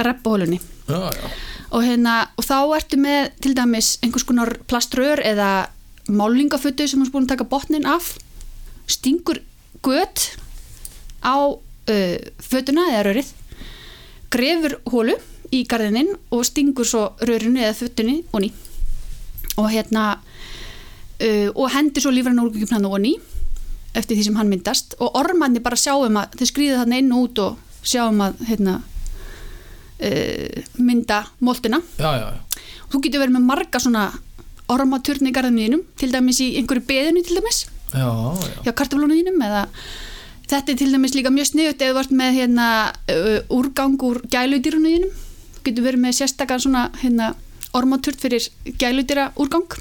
reppahólunni 0.00 0.56
já, 0.88 1.00
já, 1.12 1.26
og, 1.68 1.82
hérna, 1.84 2.14
og 2.40 2.46
þá 2.46 2.56
ertu 2.78 2.98
með 3.00 3.28
til 3.44 3.52
dæmis 3.58 3.98
einhvers 4.00 4.24
konar 4.24 4.54
plaströr 4.70 5.20
eða 5.20 5.68
málingafötu 6.08 6.86
sem 6.88 7.02
er 7.04 7.12
búin 7.12 7.28
að 7.28 7.34
taka 7.34 7.48
botnin 7.50 7.86
af. 7.86 8.14
Stingur 8.90 9.42
gött 9.84 10.30
á 11.20 11.36
uh, 11.90 12.16
fötuna 12.40 12.86
eða 12.92 13.04
rörið 13.10 13.34
grefur 14.30 14.78
hólu 14.92 15.16
í 15.50 15.64
garðinin 15.66 16.12
og 16.30 16.44
stingur 16.46 16.86
svo 16.86 17.08
rörinu 17.26 17.62
eða 17.64 17.76
fötunni 17.78 18.20
onni 18.36 18.52
og 19.58 19.70
hérna 19.72 20.04
uh, 20.14 21.48
og 21.54 21.66
hendur 21.74 22.04
svo 22.04 22.12
lífrann 22.14 22.40
úrgjöfum 22.42 22.78
hann 22.78 22.86
onni 22.90 23.16
eftir 23.94 24.16
því 24.16 24.28
sem 24.28 24.38
hann 24.38 24.50
myndast 24.52 24.94
og 25.02 25.18
ormanni 25.18 25.62
bara 25.62 25.78
sjáum 25.78 26.18
að 26.20 26.38
þau 26.38 26.50
skrýða 26.52 26.82
þarna 26.82 27.00
inn 27.02 27.12
og 27.14 27.26
út 27.26 27.42
og 27.42 27.82
sjáum 27.82 28.22
að 28.22 28.44
hérna 28.46 28.76
uh, 29.98 30.62
mynda 30.78 31.24
já, 31.98 32.10
já. 32.20 32.28
þú 32.92 33.02
getur 33.02 33.24
verið 33.24 33.36
með 33.38 33.48
marga 33.48 33.82
svona 33.82 34.10
ormaturn 34.70 35.26
í 35.26 35.34
garðinum 35.34 35.82
til 35.98 36.12
dæmis 36.12 36.40
í 36.44 36.52
einhverju 36.60 36.86
beðinu 36.86 37.24
til 37.26 37.40
dæmis 37.40 37.64
já, 37.90 38.06
já. 38.06 38.56
hjá 38.68 38.72
kartaflónuðinum 38.72 39.42
eða 39.42 39.66
þetta 40.50 40.72
er 40.72 40.80
til 40.80 40.90
dæmis 40.92 41.14
líka 41.14 41.32
mjög 41.32 41.50
sniðut 41.52 41.82
þú 41.82 41.94
vart 41.96 42.14
með 42.14 42.36
hérna 42.40 42.66
uh, 42.90 43.38
úrgang 43.54 43.96
úr 44.06 44.22
gæludýrunuðinum 44.32 45.14
þú 45.56 45.64
getur 45.68 45.86
verið 45.86 46.04
með 46.04 46.18
sérstakar 46.18 46.62
svona 46.62 46.88
hérna 47.02 47.32
ormaturn 47.76 48.18
fyrir 48.18 48.48
gæludýra 48.80 49.30
úrgang 49.40 49.78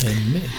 Einmitt. 0.00 0.50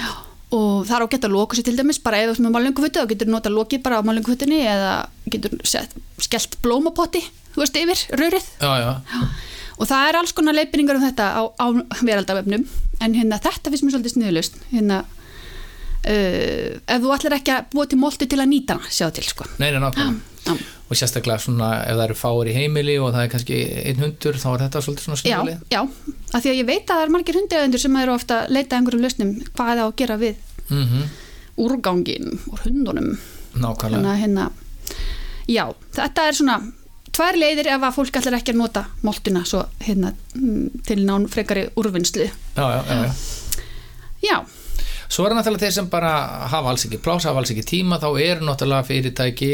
og 0.53 0.85
það 0.87 0.95
er 0.97 1.05
á 1.05 1.11
geta 1.15 1.31
loka 1.31 1.57
sér 1.57 1.67
til 1.67 1.77
dæmis 1.79 2.01
bara 2.03 2.21
ef 2.21 2.37
þú 2.37 2.47
með 2.47 2.55
málingufötu 2.57 3.03
þá 3.03 3.11
getur 3.11 3.31
nota 3.31 3.51
lokið 3.51 3.83
bara 3.85 3.99
á 3.99 4.07
málingufötunni 4.07 4.61
eða 4.63 4.91
getur 5.31 5.57
sett, 5.67 5.95
skellt 6.21 6.59
blómapotti 6.63 7.23
þú 7.51 7.63
veist 7.65 7.75
yfir, 7.75 8.03
rörið. 8.15 8.45
Já, 8.61 8.71
já, 8.79 8.91
og 9.81 9.89
það 9.89 10.07
er 10.07 10.17
alls 10.19 10.35
konar 10.37 10.55
leipiningar 10.55 10.99
um 10.99 11.03
þetta 11.03 11.25
á, 11.35 11.41
á 11.59 11.65
veraldavefnum 11.99 12.67
en 13.01 13.17
hérna 13.17 13.41
þetta 13.41 13.73
finnst 13.73 13.87
mér 13.87 13.95
svolítið 13.97 14.15
sniðulust 14.15 14.61
hérna 14.69 15.01
uh, 16.08 16.81
ef 16.81 17.01
þú 17.05 17.15
ætlar 17.15 17.38
ekki 17.39 17.55
að 17.55 17.72
búa 17.74 17.88
til 17.88 18.01
moltu 18.01 18.27
til 18.29 18.41
að 18.41 18.51
nýta 18.51 18.77
hana 18.77 18.93
sjá 18.93 19.10
til 19.15 19.25
sko. 19.27 19.48
Neina 19.62 19.81
nákvæmlega. 19.84 20.27
Já, 20.41 20.55
og 20.89 20.98
sérstaklega 20.98 21.38
svona 21.43 21.67
ef 21.86 21.93
það 21.93 22.05
eru 22.08 22.15
fáir 22.17 22.48
í 22.50 22.55
heimili 22.55 22.96
og 22.98 23.12
það 23.13 23.25
er 23.27 23.34
kannski 23.36 23.58
einn 23.86 24.00
hundur 24.01 24.39
þá 24.41 24.48
er 24.51 24.63
þetta 24.63 24.81
svolítið 24.81 25.05
svona 25.05 25.20
já, 25.22 25.36
snúlið 25.38 25.60
já, 25.70 25.81
af 26.34 26.41
því 26.41 26.50
að 26.50 26.58
ég 26.58 26.70
veit 26.72 26.81
að 26.81 26.96
það 26.96 27.03
er 27.03 27.12
margir 27.13 27.38
hundegendur 27.38 27.84
sem 27.84 28.00
eru 28.01 28.15
ofta 28.15 28.39
að 28.41 28.55
leita 28.58 28.79
einhverjum 28.79 29.05
lausnum 29.05 29.36
hvað 29.51 29.70
er 29.70 29.81
það 29.81 29.86
að 29.86 30.00
gera 30.01 30.17
við 30.24 30.41
mm 30.72 31.03
úrgangin 31.62 32.39
úr 32.51 32.60
hundunum. 32.65 33.17
Nákvæmlega. 33.53 34.13
Hérna 34.15 34.51
já, 35.48 35.65
þetta 35.96 36.27
er 36.27 36.38
svona 36.38 36.55
tvær 37.12 37.38
leiðir 37.38 37.70
ef 37.74 37.84
að 37.84 37.98
fólk 37.98 38.17
ætlar 38.22 38.38
ekki 38.39 38.53
að 38.53 38.62
nota 38.62 38.86
moltuna 39.03 39.43
svo 39.48 39.65
hérna 39.84 40.13
mm, 40.36 40.84
til 40.88 41.03
nán 41.05 41.27
frekari 41.31 41.67
úrvinnslu. 41.75 42.29
Já, 42.55 42.63
já, 42.63 42.81
já, 42.88 43.03
já. 43.03 43.12
já, 44.24 44.38
Svo 45.11 45.27
er 45.27 45.35
náttúrulega 45.35 45.67
þeir 45.67 45.75
sem 45.75 45.91
bara 45.91 46.11
hafa 46.51 46.71
alls 46.71 46.85
ekki 46.87 47.01
plás, 47.03 47.25
hafa 47.27 47.41
alls 47.41 47.51
ekki 47.51 47.65
tíma, 47.67 47.99
þá 47.99 48.09
eru 48.23 48.47
náttúrulega 48.47 48.87
fyrirtæki 48.87 49.53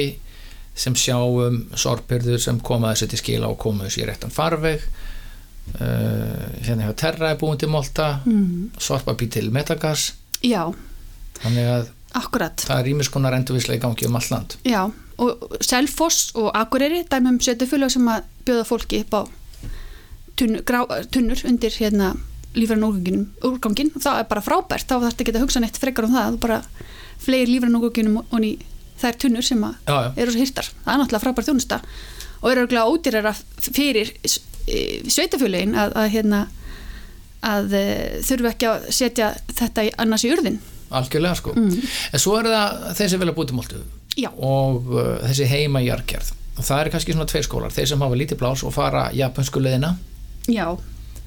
sem 0.78 0.94
sjáum 0.98 1.64
sorpirður 1.74 2.42
sem 2.42 2.60
koma 2.62 2.92
þessu 2.94 3.10
til 3.10 3.22
skila 3.24 3.50
og 3.50 3.58
koma 3.62 3.88
þessu 3.88 4.04
í 4.04 4.10
réttan 4.10 4.34
farveg. 4.34 4.86
Uh, 5.68 6.46
hérna 6.64 6.86
hjá 6.86 6.94
Terra 7.02 7.34
er 7.34 7.40
búin 7.42 7.58
til 7.60 7.68
Molta 7.74 8.22
mm, 8.24 8.78
sorpa 8.80 9.18
býr 9.18 9.34
til 9.34 9.50
Metagas. 9.52 10.12
Já. 10.46 10.70
Þannig 11.42 11.72
að 11.74 11.90
akkurat 12.18 12.64
það 12.64 12.80
er 12.80 12.92
ímiskonar 12.94 13.36
endurvislega 13.36 13.82
í 13.82 13.84
gangi 13.84 14.08
um 14.08 14.16
all 14.18 14.30
land. 14.32 14.56
Já, 14.66 14.86
og 15.20 15.58
Selfoss 15.66 16.32
og 16.38 16.54
Akureyri 16.56 17.04
dæmum 17.10 17.42
setjafélag 17.44 17.92
sem 17.94 18.08
að 18.14 18.30
bjóða 18.48 18.70
fólki 18.70 19.02
upp 19.04 19.18
á 19.18 19.22
tunn, 20.38 20.62
grá, 20.66 20.84
tunnur 21.12 21.42
undir 21.50 21.74
hérna 21.82 22.14
lífrann 22.56 22.86
úrgangin, 22.88 23.92
það 23.98 24.22
er 24.22 24.30
bara 24.30 24.44
frábært, 24.46 24.88
þá 24.88 24.96
þarf 24.96 25.12
þetta 25.12 25.26
ekki 25.26 25.36
að 25.36 25.44
hugsa 25.46 25.62
neitt 25.64 25.80
frekar 25.82 26.08
um 26.08 26.16
það, 26.16 26.36
þú 26.36 26.42
bara 26.46 26.60
fleir 27.22 27.52
lífrann 27.52 27.78
úrganginum 27.80 28.22
og 28.24 28.38
ný 28.44 28.54
þær 28.98 29.20
tunnur 29.22 29.46
sem 29.46 29.62
já, 29.62 29.74
já, 29.86 30.12
eru 30.16 30.34
svo 30.34 30.42
hirtar, 30.42 30.70
það 30.86 30.94
er 30.94 31.02
náttúrulega 31.02 31.26
frábært 31.26 31.50
þjónusta. 31.52 31.82
Og 32.38 32.52
eru 32.52 32.64
örgulega 32.64 32.90
ódýrara 32.90 33.34
fyrir 33.58 34.14
sveitafélagin 35.10 35.78
að, 35.78 35.94
að 35.98 36.10
hérna 36.14 36.42
að 37.46 37.76
e, 37.78 37.86
þurfu 38.26 38.50
ekki 38.50 38.68
að 38.70 38.90
setja 38.96 39.30
þetta 39.54 39.86
í 39.86 39.94
annars 40.02 40.26
í 40.26 40.34
urðin 40.34 40.58
algjörlega 40.98 41.38
sko. 41.38 41.54
Mm. 41.58 41.80
en 42.14 42.22
svo 42.22 42.36
er 42.40 42.50
það 42.52 42.84
þeir 42.98 43.12
sem 43.12 43.24
vilja 43.24 43.38
búið 43.38 43.52
til 43.52 43.58
Moltu 43.60 43.86
Já, 44.18 44.30
og 44.34 44.92
uh, 44.96 45.10
þessi 45.28 45.46
heima 45.52 45.84
jarkjörð 45.86 46.32
og 46.58 46.66
það 46.66 46.80
er 46.80 46.90
kannski 46.90 47.14
svona 47.14 47.30
tveir 47.30 47.46
skólar. 47.46 47.74
Þeir 47.74 47.90
sem 47.92 48.02
hafa 48.02 48.18
lítið 48.18 48.40
plás 48.40 48.64
og 48.66 48.74
fara 48.74 49.04
japansku 49.14 49.62
leðina 49.62 49.92
já, 50.50 50.72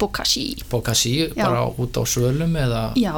bokashi 0.01 0.45
Bokashi 0.71 1.13
bara 1.37 1.67
út 1.69 1.97
á 1.97 2.03
svölum 2.09 2.57
eða 2.59 2.83
já, 2.99 3.13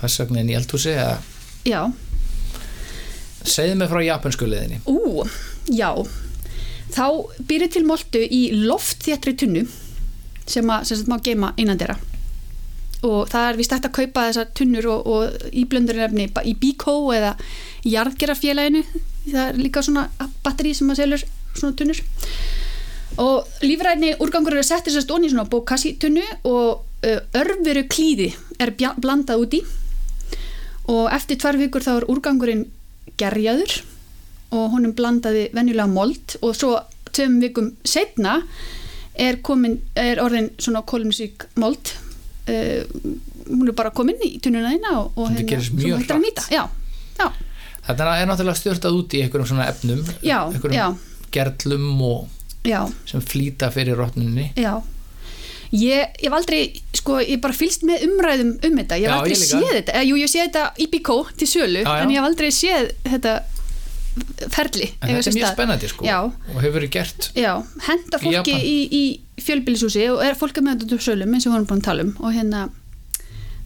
þess 0.00 0.22
vegna 0.22 0.42
í 0.42 0.56
eða? 0.56 1.18
Já, 1.64 1.80
segðu 3.44 3.78
mig 3.80 3.92
frá 3.92 4.02
japansku 4.04 4.48
liðinni 4.48 4.80
ú, 4.88 5.24
já. 5.68 5.92
Þá 6.94 7.06
býrðu 7.48 7.70
til 7.74 7.84
moltu 7.88 8.20
í 8.22 8.42
loftþéttri 8.54 9.34
tunnu 9.40 9.64
sem 10.46 10.68
að 10.70 10.90
sem 10.90 11.06
má 11.08 11.16
geima 11.24 11.54
innan 11.56 11.80
þeirra. 11.80 11.96
Og 13.04 13.26
það 13.32 13.46
er 13.48 13.58
vist 13.58 13.72
hægt 13.72 13.88
að 13.88 13.96
kaupa 13.98 14.26
þessar 14.28 14.52
tunnur 14.56 14.86
og, 14.92 15.08
og 15.08 15.48
íblöndurinn 15.52 16.20
í 16.24 16.54
Bíkó 16.60 16.94
eða 17.16 17.34
jarðgerafélaginu 17.84 18.84
það 19.24 19.48
er 19.48 19.58
líka 19.60 19.82
svona 19.84 20.08
batteri 20.44 20.74
sem 20.76 20.90
að 20.92 21.00
selur 21.02 21.24
svona 21.54 21.76
tunnur 21.78 22.00
og 23.20 23.62
lífræðinni 23.62 24.16
úrgangur 24.22 24.56
eru 24.56 24.66
settir 24.66 24.94
sérst 24.94 25.12
onni 25.14 25.30
svona 25.30 25.46
bókassi 25.50 25.94
tunnu 26.02 26.24
og 26.50 26.84
uh, 27.06 27.20
örfuru 27.40 27.84
klíði 27.90 28.30
er 28.58 28.74
blandað 28.74 29.44
út 29.44 29.58
í. 29.58 29.62
Og 30.90 31.08
eftir 31.14 31.38
tvær 31.40 31.58
vikur 31.60 31.84
þá 31.84 31.92
er 31.96 32.08
úrgangurinn 32.12 32.66
gerjaður 33.20 33.78
og 34.54 34.74
honum 34.74 34.94
blandaði 34.96 35.48
venjulega 35.54 35.88
mold. 35.90 36.36
Og 36.42 36.56
svo 36.58 36.74
tveim 37.14 37.38
vikum 37.42 37.72
setna 37.86 38.40
er, 39.14 39.38
komin, 39.46 39.78
er 39.94 40.20
orðin 40.22 40.50
svona 40.58 40.84
kólumsík 40.86 41.48
mold. 41.62 41.94
Uh, 42.44 42.82
hún 43.48 43.70
er 43.70 43.76
bara 43.76 43.94
komin 43.94 44.20
í 44.24 44.36
tunnuna 44.42 44.74
þína 44.74 44.94
og, 44.98 45.16
og 45.16 45.32
mjög 45.38 45.68
svo 45.70 45.98
hægt 45.98 46.10
er 46.10 46.18
að 46.18 46.24
nýta. 46.26 46.46
Já, 46.52 46.64
já, 47.20 47.28
Þetta 47.84 48.14
er 48.16 48.28
náttúrulega 48.28 48.56
stjórtað 48.58 48.96
út 48.96 49.14
í 49.16 49.20
einhverjum 49.24 49.48
svona 49.48 49.66
efnum 49.68 50.00
Já, 50.24 50.38
einhverjum 50.48 50.98
gerlum 51.34 52.00
og 52.04 52.43
já, 52.64 52.80
sem 53.10 53.20
flýta 53.22 53.70
fyrir 53.74 53.96
rotnunni 54.00 54.50
já. 54.56 54.74
Ég, 55.74 56.06
ég 56.22 56.28
hef 56.28 56.34
aldrei, 56.36 56.60
sko, 56.94 57.16
ég 57.24 57.40
bara 57.42 57.54
fylgst 57.56 57.82
með 57.88 58.04
umræðum 58.06 58.52
um 58.68 58.76
þetta, 58.78 58.98
ég 59.00 59.08
hef 59.10 59.16
aldrei 59.16 59.34
ég 59.34 59.48
séð 59.48 59.72
þetta, 59.74 60.02
jú, 60.06 60.18
ég 60.20 60.30
sé 60.30 60.44
þetta 60.44 60.62
í 60.78 60.86
Bíkó 60.92 61.16
til 61.40 61.48
sölu, 61.50 61.80
Já, 61.82 61.88
já. 61.88 62.02
en 62.04 62.12
ég 62.14 62.20
hef 62.20 62.28
aldrei 62.28 62.50
séð 62.54 62.92
þetta 63.08 63.32
ferli 64.54 64.86
en 65.02 65.08
þetta 65.10 65.10
er 65.10 65.34
mjög 65.34 65.40
stað. 65.40 65.54
spennandi 65.56 65.88
sko 65.90 66.04
Já, 66.06 66.18
og 66.28 66.58
hefur 66.62 66.76
verið 66.76 66.90
gert 66.94 67.26
Já, 67.34 67.50
henda 67.88 68.20
Í 68.20 68.22
fólki 68.22 68.54
Japan. 68.54 68.68
í, 68.70 68.76
í 68.94 69.42
fjölbýlishúsi 69.42 70.04
og 70.12 70.22
er 70.22 70.36
fólk 70.38 70.60
að 70.60 70.68
með 70.68 70.76
þetta 70.76 70.90
til 70.92 71.00
sölum 71.08 71.34
eins 71.34 71.46
og 71.48 71.50
við 71.50 71.56
erum 71.58 71.66
búin 71.72 71.82
að 71.82 71.88
tala 71.88 72.04
um. 72.06 72.12
Og 72.22 72.36
hérna 72.36 72.60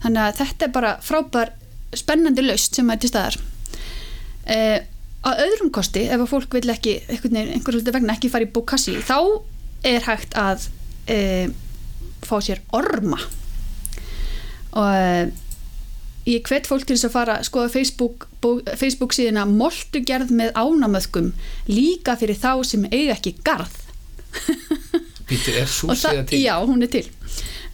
þannig 0.01 0.23
að 0.23 0.39
þetta 0.39 0.65
er 0.65 0.73
bara 0.79 0.93
frábær 1.05 1.51
spennandi 2.01 2.47
laust 2.47 2.79
sem 2.79 2.89
er 2.89 2.97
til 3.03 3.11
staðar. 3.11 3.37
Eh, 4.49 4.79
að 5.27 5.41
öðrum 5.45 5.71
kosti 5.75 6.05
ef 6.07 6.21
að 6.23 6.29
fólk 6.31 6.53
vil 6.55 6.71
ekki 6.71 6.93
einhvern 7.09 7.35
veginn, 7.35 7.53
einhver 7.57 7.75
hluti 7.75 7.93
vegna 7.95 8.15
ekki 8.15 8.29
fara 8.31 8.47
í 8.47 8.51
bókassi 8.55 8.95
þá 9.03 9.17
er 9.89 10.05
hægt 10.05 10.35
að 10.39 10.67
eh, 11.11 11.49
fá 12.23 12.37
sér 12.43 12.61
orma. 12.75 13.19
Og 14.79 14.89
eh, 14.95 15.31
ég 16.29 16.45
hvet 16.47 16.67
fólk 16.69 16.85
til 16.87 16.95
þess 16.95 17.09
að 17.09 17.15
fara 17.15 17.37
að 17.39 17.47
skoða 17.49 17.71
Facebook, 17.73 18.27
bó- 18.43 18.61
Facebook 18.79 19.15
síðuna 19.15 19.45
moltugerð 19.49 20.31
með 20.35 20.53
ánamöðkum 20.59 21.31
líka 21.71 22.15
fyrir 22.19 22.39
þá 22.39 22.51
sem 22.67 22.85
eiga 22.91 23.15
ekki 23.17 23.35
garð. 23.43 23.75
Pítur, 25.29 25.57
er 25.61 25.67
sú 25.69 25.89
Og 25.91 25.97
síða 25.99 26.23
til? 26.29 26.39
Já, 26.43 26.55
hún 26.65 26.85
er 26.85 26.91
til. 26.93 27.05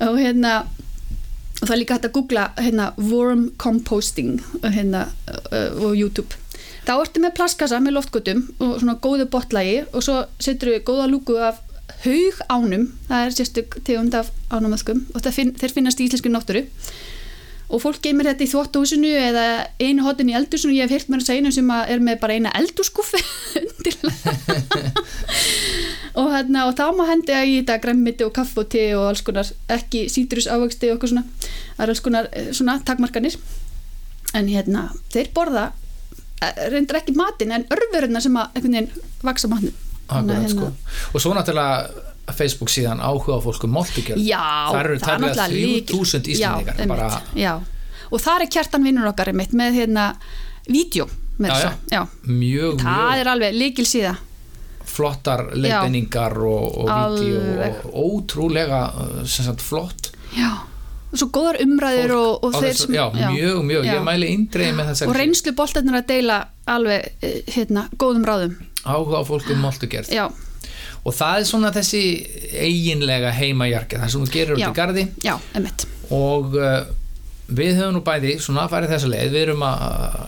Og 0.06 0.18
hérna 0.20 0.64
og 1.56 1.70
það 1.70 1.76
er 1.76 1.80
líka 1.80 1.96
hægt 1.96 2.08
að 2.10 2.16
googla 2.18 2.42
hérna 2.60 2.90
worm 3.00 3.46
composting 3.62 4.42
hérna 4.64 5.06
uh, 5.32 5.72
og 5.88 5.94
YouTube 5.96 6.36
þá 6.86 6.94
ertu 6.96 7.22
með 7.24 7.36
plastkassa 7.40 7.82
með 7.82 7.98
loftgötum 7.98 8.44
og 8.60 8.76
svona 8.82 8.98
góðu 9.02 9.28
botlægi 9.32 9.80
og 9.92 10.06
svo 10.06 10.22
setur 10.42 10.76
við 10.76 10.86
góða 10.88 11.10
lúku 11.12 11.38
af 11.42 11.62
haug 12.06 12.40
ánum 12.50 12.88
það 13.10 13.26
er 13.26 13.36
sérstök 13.36 13.78
tegund 13.86 14.16
af 14.18 14.32
ánumöðskum 14.54 15.04
og 15.14 15.28
finn, 15.34 15.54
þeir 15.58 15.74
finnast 15.74 16.02
í 16.02 16.08
íslensku 16.08 16.32
náttúru. 16.32 16.66
Og 17.66 17.82
fólk 17.82 17.98
geymir 18.04 18.28
þetta 18.30 18.46
í 18.46 18.50
þvóttahúsinu 18.52 19.10
eða 19.18 19.46
einu 19.82 20.04
hotin 20.06 20.30
í 20.30 20.36
eldhúsinu 20.38 20.76
ég 20.76 20.86
hef 20.86 20.94
heyrt 20.94 21.08
mér 21.10 21.24
að 21.24 21.30
segja 21.32 21.54
sem 21.56 21.72
er 21.74 22.04
með 22.06 22.20
bara 22.22 22.36
eina 22.38 22.52
eldhúskuffi 22.60 23.22
undir 23.60 23.98
og, 26.14 26.30
hérna, 26.30 26.68
og 26.68 26.76
þá 26.78 26.86
má 26.94 27.08
hendi 27.10 27.34
að 27.34 27.50
í 27.50 27.56
þetta 27.58 27.80
græmmiti 27.82 28.28
og 28.28 28.36
kaff 28.38 28.54
og 28.62 28.70
te 28.70 28.86
og 28.94 29.08
alls 29.10 29.26
konar 29.26 29.50
ekki 29.74 30.06
sítrus 30.14 30.46
ávöxti 30.46 30.92
og 30.92 31.00
okkur 31.00 31.16
svona. 31.16 31.26
Það 31.74 31.88
er 31.88 31.94
alls 31.96 32.06
konar 32.06 32.30
eh, 32.38 32.52
svona 32.54 32.78
takmarkanir. 32.86 33.40
En 34.38 34.52
hérna 34.52 34.92
þeir 35.10 35.34
borða 35.34 35.72
reyndar 36.72 37.00
ekki 37.02 37.16
matinn 37.16 37.52
en 37.56 37.64
örfurina 37.72 38.22
sem 38.22 38.36
að 38.38 38.50
einhvern 38.56 38.74
veginn 38.76 38.92
vaksa 39.24 39.48
matnum. 39.52 39.74
Akkurat, 40.08 40.38
hérna- 40.38 40.50
sko. 40.50 40.72
og 41.14 41.22
svo 41.24 41.34
náttúrulega 41.34 42.34
Facebook 42.38 42.70
síðan 42.70 43.00
áhuga 43.02 43.38
á 43.38 43.40
fólku 43.42 43.68
moltugjörð 43.70 44.22
Já, 44.22 44.42
það 44.74 44.80
eru 44.84 44.98
tæmlega 45.00 45.34
náttúrulega 45.34 45.48
lykil- 45.50 45.86
3000 45.96 46.28
íslendingar 46.34 46.76
já, 46.78 46.88
bara, 46.88 47.22
já. 47.36 47.54
og 48.12 48.20
það 48.22 48.42
er 48.42 48.48
kjartan 48.54 48.84
vinnur 48.86 49.08
okkar 49.10 49.28
einmitt 49.34 49.54
með 49.54 49.74
hérna 49.80 50.06
vídeo 50.68 51.08
með 51.40 51.50
Já, 51.50 51.56
þessu. 51.56 51.72
já. 51.92 52.02
mjög, 52.28 52.80
það 52.82 53.02
mjög 53.02 53.20
er 53.22 53.28
alveg 53.34 53.54
líkil 53.54 53.86
síða. 53.86 54.16
flottar 54.86 55.42
leifinningar 55.56 56.38
og, 56.38 56.78
og 56.86 57.20
vídeo 57.20 57.40
og 57.66 57.96
ótrúlega 58.06 58.82
sagt 59.26 59.62
flott. 59.62 60.12
Já. 60.38 60.52
Svo 61.14 61.30
góðar 61.36 61.60
umræður 61.64 62.14
fólk 62.16 62.18
og, 62.18 62.48
og 62.48 62.58
þeir 62.58 62.72
þessu, 62.72 62.90
já, 62.96 63.04
mjög, 63.14 63.62
mjög, 63.70 63.86
já. 63.86 63.94
ég 63.94 64.08
mæli 64.08 64.32
indreið 64.34 64.74
með 64.80 64.92
þessari 64.92 65.12
og 65.12 65.20
reynslu 65.20 65.56
boltarnir 65.60 66.00
að 66.00 66.10
deila 66.10 66.40
alveg 66.76 67.08
eh, 67.22 67.38
hérna, 67.56 67.86
góðum 68.02 68.28
ráðum. 68.28 68.58
Áhuga 68.86 69.22
á 69.22 69.24
fólku 69.26 69.58
moltugjörð 69.60 70.12
já, 70.14 70.26
og 71.06 71.16
það 71.16 71.40
er 71.40 71.50
svona 71.50 71.72
þessi 71.76 72.04
eiginlega 72.66 73.34
heimajarkið, 73.38 74.04
það 74.04 74.14
sem 74.14 74.26
þú 74.26 74.34
gerir 74.34 74.58
út 74.58 74.64
Já. 74.66 74.70
í 74.70 74.78
gardi 74.78 75.08
já, 75.26 75.36
emitt 75.58 75.88
og 76.14 76.58
uh, 76.60 76.84
við 77.46 77.80
höfum 77.80 77.96
nú 78.00 78.02
bæði 78.06 78.36
svona 78.42 78.66
að 78.66 78.74
fara 78.74 78.90
þessa 78.90 79.10
leið, 79.12 79.32
við 79.34 79.44
erum 79.44 79.64
að 79.68 80.20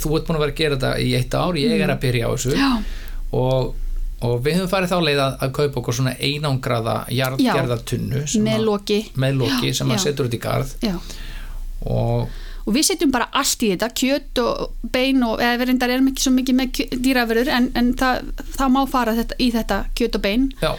þú 0.00 0.16
ert 0.18 0.28
búin 0.28 0.38
að 0.38 0.44
vera 0.44 0.54
að 0.54 0.60
gera 0.60 0.78
þetta 0.78 0.92
í 0.98 1.14
eitt 1.18 1.36
ár 1.38 1.58
ég 1.60 1.82
er 1.84 1.92
að 1.94 2.02
byrja 2.02 2.28
á 2.28 2.30
þessu. 2.34 2.54
Já, 2.58 2.70
og, 3.38 3.74
og 4.24 4.38
við 4.44 4.60
höfum 4.60 4.70
farið 4.72 4.94
þá 4.94 4.96
leið 5.08 5.20
að, 5.24 5.36
að 5.46 5.52
kaupa 5.58 5.80
okkur 5.82 5.98
svona 5.98 6.14
einangraða 6.18 6.96
jarðgerðatunnu 7.14 8.24
sem 8.30 8.46
með 8.46 8.64
loki. 8.68 9.02
með 9.20 9.42
loki 9.42 9.72
Já, 9.72 9.76
sem 9.80 9.92
að 9.94 10.02
setur 10.06 10.30
út 10.30 10.38
í 10.38 10.42
garð. 10.42 10.74
Og 11.84 12.40
og 12.64 12.72
við 12.72 12.86
setjum 12.88 13.10
bara 13.12 13.26
allt 13.36 13.60
í 13.60 13.74
þetta 13.74 13.90
kjöt 13.92 14.40
og 14.40 14.88
bein 14.92 15.20
og 15.26 15.42
eða 15.42 15.58
við 15.60 15.68
reyndar 15.68 15.92
erum 15.92 16.06
ekki 16.08 16.24
svo 16.24 16.32
mikið 16.32 16.56
með 16.56 16.78
dýraverur 17.04 17.50
en, 17.52 17.66
en 17.76 17.90
það, 18.00 18.30
það 18.54 18.72
má 18.72 18.80
fara 18.88 19.16
þetta, 19.18 19.36
í 19.36 19.48
þetta 19.52 19.80
kjöt 19.98 20.16
og 20.16 20.24
bein. 20.24 20.46
Já, 20.62 20.70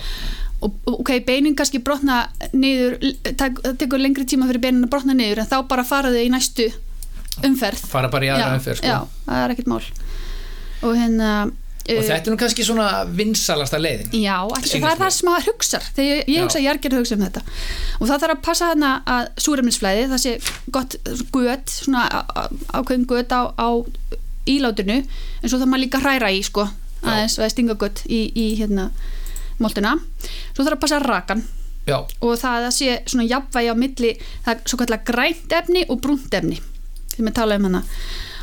og 0.66 0.90
ok, 0.96 1.12
beinin 1.28 1.58
kannski 1.58 1.82
brotna 1.86 2.24
niður, 2.56 2.98
það 3.28 3.62
tekur 3.82 4.02
lengri 4.02 4.26
tíma 4.30 4.48
fyrir 4.50 4.64
beinin 4.64 4.88
að 4.88 4.96
brotna 4.96 5.14
niður 5.18 5.44
en 5.44 5.52
þá 5.52 5.60
bara 5.70 5.86
fara 5.86 6.14
þau 6.14 6.24
í 6.24 6.32
næstu 6.34 6.72
umferð. 7.46 7.86
Fara 7.92 8.10
bara 8.10 8.26
í 8.26 8.34
aðra 8.34 8.58
umferð 8.58 8.82
sko. 8.82 8.90
já, 8.90 9.22
það 9.28 9.44
er 9.44 9.54
ekkert 9.56 9.72
mál. 9.76 9.84
Og 10.86 10.98
hérna 10.98 11.30
og 11.86 12.02
þetta 12.02 12.30
er 12.30 12.34
nú 12.34 12.38
kannski 12.42 12.66
svona 12.66 12.88
vinsalasta 13.06 13.78
leiðin. 13.78 14.14
Já, 14.18 14.38
Sýnist 14.58 14.82
það 14.82 14.92
er 14.92 15.02
það 15.02 15.12
sem 15.14 15.30
maður 15.30 15.48
hugsar 15.52 15.84
þegar 15.86 16.08
ég, 16.10 16.22
ég 16.34 16.46
hugsa, 16.46 16.62
ég 16.64 16.72
er 16.72 16.80
að 16.90 16.98
hugsa 16.98 17.18
um 17.18 17.26
þetta. 17.26 17.44
Og 18.00 18.10
það 18.10 18.24
þarf 18.24 18.36
að 18.36 18.42
passa 18.48 18.70
þarna 18.72 18.92
að 19.16 19.30
súrefnisflæði 19.46 20.08
það 20.14 20.24
sé 20.24 20.34
gott 20.74 20.98
göt 21.36 21.76
svona 21.76 22.08
ákveðin 22.74 23.06
göt 23.12 23.38
á, 23.38 23.42
á 23.54 23.70
ílátinu 24.50 24.98
en 25.04 25.46
svo 25.46 25.60
þarf 25.60 25.70
maður 25.70 25.86
líka 25.86 26.02
að 26.02 26.08
hræra 26.08 26.34
í 26.34 26.42
sko, 26.46 26.66
aðeins, 27.06 27.38
eða 27.38 27.54
stinga 27.54 27.78
gött 27.86 28.04
í, 28.10 28.24
í 28.34 28.48
hérna 28.58 28.90
moltuna. 29.62 29.96
Svo 30.56 30.66
þarf 30.66 30.80
að 30.80 30.84
passa 30.88 31.02
rakan. 31.06 31.46
Já, 31.86 32.00
og 32.02 32.38
það 32.42 32.64
að 32.66 32.72
sé 32.74 32.94
svona 33.06 33.28
jafnvægi 33.30 33.70
á 33.70 33.76
milli 33.78 34.16
það 34.18 34.56
er 34.56 34.62
svo 34.66 34.78
kallar 34.82 35.04
grænt 35.06 35.52
efni 35.54 35.84
og 35.86 36.00
brúnt 36.02 36.34
efni 36.34 36.58
sem 37.14 37.28
við 37.28 37.36
tala 37.38 37.60
um 37.60 37.68
hana. 37.70 37.84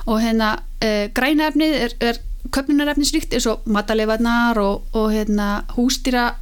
Og 0.07 0.21
hérna 0.23 0.53
uh, 0.61 1.09
græna 1.15 1.49
efnið 1.51 1.75
er, 1.89 1.97
er 1.99 2.21
köpnunarefnisríkt 2.51 3.35
eins 3.37 3.47
og 3.51 3.67
matalefarnar 3.71 4.59
og, 4.59 4.83
og 4.97 5.13
hérna 5.15 5.65
hústýra 5.77 6.33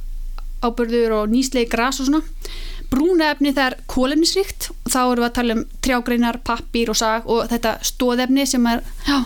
ábörður 0.61 1.15
og 1.21 1.31
nýslegi 1.31 1.69
gras 1.69 2.01
og 2.01 2.09
svona. 2.09 2.23
Brúna 2.91 3.29
efni 3.31 3.53
það 3.55 3.69
er 3.69 3.77
kólefnisríkt 3.89 4.69
og 4.73 4.91
þá 4.91 4.99
erum 5.01 5.21
við 5.21 5.27
að 5.29 5.37
tala 5.37 5.55
um 5.55 5.63
trjágreinar, 5.85 6.41
pappír 6.43 6.91
og 6.91 6.99
sag 6.99 7.29
og 7.29 7.47
þetta 7.51 7.77
stóðefni 7.87 8.45
sem 8.49 8.67
er 8.67 8.83
já, 9.07 9.21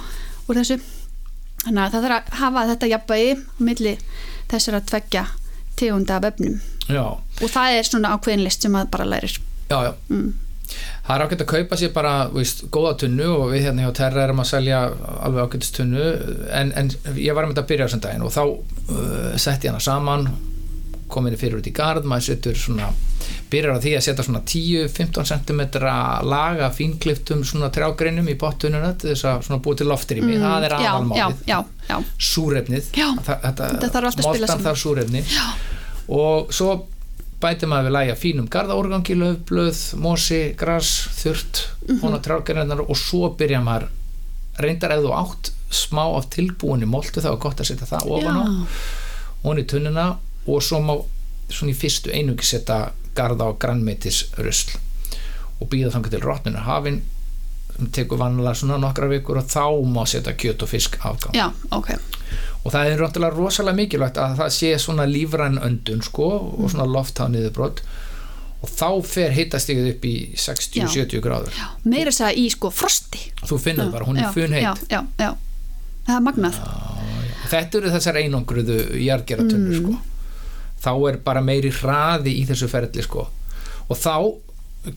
úr 0.46 0.60
þessu. 0.62 0.80
Þannig 1.66 1.82
að 1.82 1.96
það 1.96 2.06
þarf 2.06 2.16
að 2.16 2.40
hafa 2.44 2.68
þetta 2.70 2.92
jafnvægi 2.92 3.34
á 3.36 3.62
milli 3.70 3.98
þessar 4.52 4.80
að 4.80 4.88
tveggja 4.92 5.26
tegunda 5.76 6.20
af 6.20 6.30
efnum. 6.30 6.60
Já, 6.86 7.06
og 7.18 7.48
það 7.50 7.78
er 7.80 7.88
svona 7.90 8.14
ákveðin 8.14 8.46
list 8.46 8.66
sem 8.66 8.76
að 8.78 8.92
bara 8.94 9.08
lærir. 9.10 9.40
Já, 9.72 9.80
já. 9.90 9.94
mm. 10.10 10.45
Það 11.06 11.16
er 11.16 11.24
ágætt 11.26 11.44
að 11.46 11.52
kaupa 11.54 11.78
sér 11.78 11.92
bara 11.94 12.14
veist, 12.34 12.64
góða 12.74 12.96
tunnu 13.04 13.28
og 13.36 13.52
við 13.54 13.68
hérna 13.68 13.86
hjá 13.86 13.94
Terra 14.02 14.24
erum 14.26 14.42
að 14.42 14.50
selja 14.56 14.80
alveg 15.22 15.46
ágættist 15.46 15.76
tunnu. 15.78 16.06
En, 16.50 16.72
en 16.76 16.90
ég 17.14 17.36
var 17.38 17.46
með 17.46 17.54
þetta 17.56 17.66
að 17.66 17.72
byrja 17.72 17.86
á 17.86 17.88
þessum 17.90 18.04
daginn 18.08 18.26
og 18.26 18.34
þá 18.34 18.44
uh, 18.50 19.38
setti 19.38 19.68
ég 19.70 19.74
hana 19.76 19.84
saman 19.86 20.30
kominni 21.16 21.38
fyrir 21.38 21.60
út 21.60 21.68
í 21.70 21.74
gard 21.76 22.08
maður 22.10 22.26
setur 22.32 22.56
svona, 22.58 22.88
byrjar 23.54 23.78
á 23.78 23.84
því 23.84 23.92
að 24.00 24.04
setja 24.08 24.24
svona 24.26 24.42
10-15 24.50 25.28
cm 25.30 25.62
laga 26.26 26.72
fínkliftum 26.74 27.44
svona 27.46 27.70
trjágreinum 27.74 28.26
í 28.34 28.36
pottununa 28.42 28.90
til 28.98 29.12
þess 29.14 29.28
að 29.30 29.46
svona 29.46 29.62
búið 29.62 29.84
til 29.84 29.88
loftir 29.92 30.18
í 30.20 30.26
mig. 30.26 30.42
Það 30.42 30.66
er 30.66 30.76
Mm. 30.76 31.14
já, 31.14 31.28
já, 31.46 31.60
aðalmálið 31.62 32.10
súrefnið. 32.32 32.90
Þetta, 33.30 33.70
Þetta 33.70 33.92
þarf 33.94 34.10
allt 34.10 34.26
að 34.26 34.28
spila 34.34 34.76
súrefni. 34.82 35.24
Og 36.18 36.52
svo 36.54 36.74
bætir 37.46 37.70
maður 37.72 37.88
við 37.90 37.96
lægja 37.96 38.16
fínum 38.20 38.48
garðaúrgangi, 38.52 39.16
löfblöð, 39.22 39.82
mosi, 40.02 40.42
gras, 40.58 40.92
þurrt, 41.22 41.64
Mhm. 41.88 42.00
hún 42.02 42.18
á 42.18 42.20
trjágreinar 42.26 42.82
og 42.90 42.98
svo 42.98 43.30
byrja 43.38 43.62
maður 43.64 43.88
reyndar 44.60 44.92
þú 44.98 45.12
átt 45.14 45.52
smá 45.72 46.04
af 46.18 46.30
tilbúinni 46.34 46.86
moltu 46.88 47.22
þá 47.22 47.32
er 47.34 47.42
gott 47.44 47.60
að 47.62 47.68
setja 47.72 47.88
það 47.90 48.08
ofan 48.16 48.38
á 49.46 49.48
í 49.60 49.66
tunnuna 49.70 50.06
og 50.48 50.62
svo 50.64 50.80
má 50.82 50.96
svona 51.50 51.72
í 51.74 51.76
fyrstu 51.78 52.10
einungi 52.14 52.44
setja 52.48 52.92
garða 53.16 53.50
og 53.52 53.60
grannmeitis 53.60 54.24
rusl 54.38 54.78
og 55.62 55.70
býða 55.70 55.92
þangar 55.94 56.10
til 56.16 56.24
rotninu 56.26 56.64
hafin 56.66 57.02
sem 57.76 57.88
tekur 57.92 58.18
vanlega 58.18 58.56
svona 58.56 58.78
nokkra 58.80 59.10
vikur 59.12 59.38
og 59.42 59.46
þá 59.52 59.66
má 59.86 60.06
setja 60.08 60.34
kjöt 60.34 60.64
og 60.64 60.70
fisk 60.72 60.98
afgang 61.06 61.36
Já, 61.36 61.52
ok. 61.72 61.92
Og 62.66 62.74
það 62.74 62.90
er 62.92 63.00
röndilega 63.04 63.36
rosalega 63.38 63.78
mikilvægt 63.78 64.18
að 64.18 64.40
það 64.40 64.54
sé 64.58 64.72
svona 64.82 65.06
lífræn 65.10 65.60
öndun 65.62 66.02
sko 66.06 66.26
og 66.58 66.72
svona 66.74 66.88
lofthániðubrot 66.90 67.84
og 68.66 68.72
þá 68.72 68.88
fer 69.06 69.36
hittastigið 69.36 69.90
upp 69.92 70.06
í 70.10 70.16
60-70 70.42 71.22
gráður 71.22 71.54
Já, 71.54 71.68
meira 71.86 72.10
þess 72.10 72.24
að 72.26 72.40
í 72.42 72.46
sko 72.50 72.72
frosti. 72.74 73.22
þú 73.46 73.60
finnur 73.62 73.92
bara, 73.94 74.08
hún 74.10 74.18
er 74.18 74.26
Já, 74.26 74.32
funheit 74.34 74.64
Já, 74.66 74.74
já, 74.90 75.02
já. 75.22 75.32
Það 76.08 76.16
er 76.16 76.24
magnað. 76.26 76.58
þetta 77.52 77.78
eru 77.80 77.92
þessar 77.94 78.20
einangruðu 78.24 78.80
jargeratönnur 79.06 79.78
sko. 79.84 79.96
þá 80.86 80.92
er 81.12 81.18
bara 81.26 81.42
meiri 81.46 81.72
hraði 81.74 82.34
í 82.42 82.44
þessu 82.50 82.68
ferli 82.72 83.06
sko. 83.06 83.28
og 83.90 83.98
þá 84.02 84.16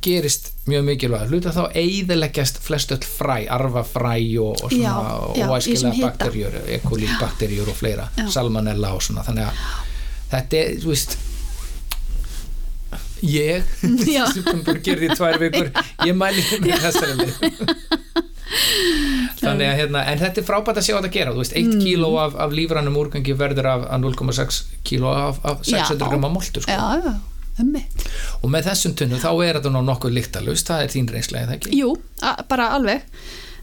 gerist 0.05 0.51
mjög 0.69 0.85
mikilvæg 0.89 1.29
hluta 1.31 1.53
þá 1.57 1.63
eiðileggjast 1.79 2.59
flest 2.65 2.93
öll 2.97 3.05
fræ, 3.09 3.39
arfafræ 3.55 4.17
og, 4.43 4.61
og 4.65 4.73
svona 4.73 5.53
óæskilega 5.53 6.03
bakterjur, 6.05 6.59
ekolí 6.79 7.09
bakterjur 7.21 7.69
og 7.73 7.77
fleira, 7.79 8.09
Já. 8.19 8.27
salmonella 8.37 8.93
og 8.97 9.03
svona 9.07 9.25
þannig 9.27 9.49
að 9.49 9.65
þetta 10.35 10.61
er, 10.63 10.75
þú 10.85 10.93
veist 10.93 11.17
ég 13.25 13.65
sem 14.35 14.45
að 14.63 14.83
gera 14.87 15.01
því 15.01 15.09
í 15.09 15.17
tvær 15.19 15.41
vikur 15.43 15.71
ég 16.09 16.15
mæli 16.21 16.45
með 16.63 16.85
þessari 16.85 17.31
þannig 19.39 19.67
að 19.69 19.77
hérna 19.81 20.03
en 20.11 20.21
þetta 20.21 20.41
er 20.43 20.47
frábært 20.49 20.79
að 20.81 20.87
sjá 20.89 20.95
þetta 20.99 21.11
gera 21.15 21.33
þú 21.35 21.43
veist, 21.43 21.57
1 21.59 21.67
Mm. 21.69 21.81
kíló 21.85 22.09
af, 22.23 22.37
af 22.41 22.55
lífrannum 22.55 22.97
úrgangi 22.99 23.35
verður 23.39 23.67
af, 23.73 23.83
af 23.93 24.01
0,6 24.03 24.61
kíló 24.89 25.11
af, 25.15 25.41
af 25.45 25.61
600 25.67 25.99
Já. 25.99 26.09
grama 26.11 26.31
moltu 26.33 26.63
sko. 26.65 26.71
Já, 26.73 27.03
já. 27.05 27.13
Og 28.43 28.53
með 28.55 28.71
þessum 28.71 28.95
tunnu 28.99 29.19
þá 29.23 29.31
er 29.47 29.59
þetta 29.59 29.83
nokkuð 29.89 30.15
líktalust 30.19 30.71
það 30.71 30.85
er 30.85 30.95
þín 30.95 31.11
reynslega, 31.15 31.49
það 31.51 31.59
ekki? 31.59 31.75
Jú, 31.79 31.91
bara 32.49 32.71
alveg. 32.77 33.19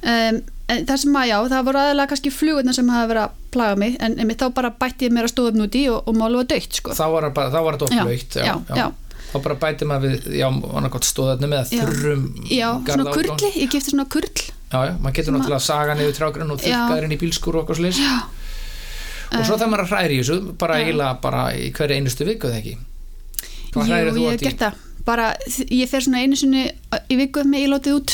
Um, 0.05 0.41
en 0.69 0.85
það 0.89 0.99
sem 1.01 1.15
að 1.17 1.29
já, 1.29 1.37
það 1.53 1.65
voru 1.69 1.81
aðalega 1.81 2.11
kannski 2.11 2.33
flugurna 2.33 2.73
sem 2.75 2.91
hafa 2.93 3.09
verið 3.11 3.23
að 3.23 3.39
plaga 3.55 3.79
mig, 3.81 3.95
en 4.03 4.19
einmitt 4.19 4.41
þá 4.41 4.49
bara 4.57 4.73
bætti 4.81 5.07
ég 5.07 5.15
mér 5.15 5.27
að 5.29 5.33
stóða 5.33 5.53
upp 5.53 5.59
núti 5.61 5.87
og, 5.93 6.03
og 6.09 6.19
málu 6.19 6.41
var 6.41 6.51
dögt, 6.51 6.77
sko. 6.81 6.93
þá 6.97 7.05
var, 7.13 7.27
það 7.29 7.35
bara, 7.39 7.53
þá 7.53 7.59
var 7.65 7.77
þetta 7.79 7.89
oflaugt 8.03 9.01
þá 9.35 9.41
bara 9.43 9.57
bæti 9.59 9.87
maður 9.89 10.13
við, 10.13 10.27
já, 10.39 10.47
með 11.51 11.73
Já. 11.75 11.83
þurrum 11.83 12.25
Já, 12.47 12.69
svona 12.87 13.15
kurli, 13.15 13.51
ég 13.59 13.73
gifti 13.73 13.91
svona 13.93 14.07
kurl. 14.11 14.31
já, 14.71 14.79
já, 14.89 14.93
maður 15.01 15.17
getur 15.19 15.35
náttúrulega 15.35 15.59
að 15.59 15.65
saga 15.67 15.95
niður 15.99 16.17
trjágrunn 16.19 16.55
og 16.55 16.61
þurrkaðurinn 16.63 17.15
í 17.15 17.19
bílskur 17.21 17.57
og 17.57 17.65
okkur 17.65 17.79
slis 17.81 17.99
Já. 17.99 18.15
og 19.35 19.45
svo 19.47 19.57
það 19.59 19.71
maður 19.73 19.85
að 19.85 19.93
hræri 19.93 20.17
í 20.17 20.21
þessu 20.23 20.57
bara 20.61 20.79
bara 21.23 21.45
í 21.57 21.71
hverju 21.75 21.99
einustu 21.99 22.27
viku 22.29 22.51
eða 22.51 22.61
ekki 22.61 22.77
hvað 23.75 23.85
Jú, 23.85 23.93
hrærir 23.93 24.15
þú 24.15 24.27
gert 24.41 24.61
það. 24.65 24.83
Bara, 25.05 25.25
ég 25.69 25.89
fer 25.91 26.01
svona 26.01 26.23
einu 26.25 26.37
sinni 26.39 26.63
í 27.11 27.15
viku 27.19 27.43
með 27.45 27.67
ílótið 27.67 27.97
út. 27.99 28.13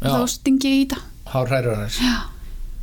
Og 0.00 0.06
Já. 0.06 0.12
þá 0.14 0.28
stingi 0.32 0.70
ég 0.70 0.84
í 0.86 0.90
það. 0.94 1.02
hár 1.34 1.50
hrærir 1.50 1.74
hann 1.76 1.88
þess 1.90 2.28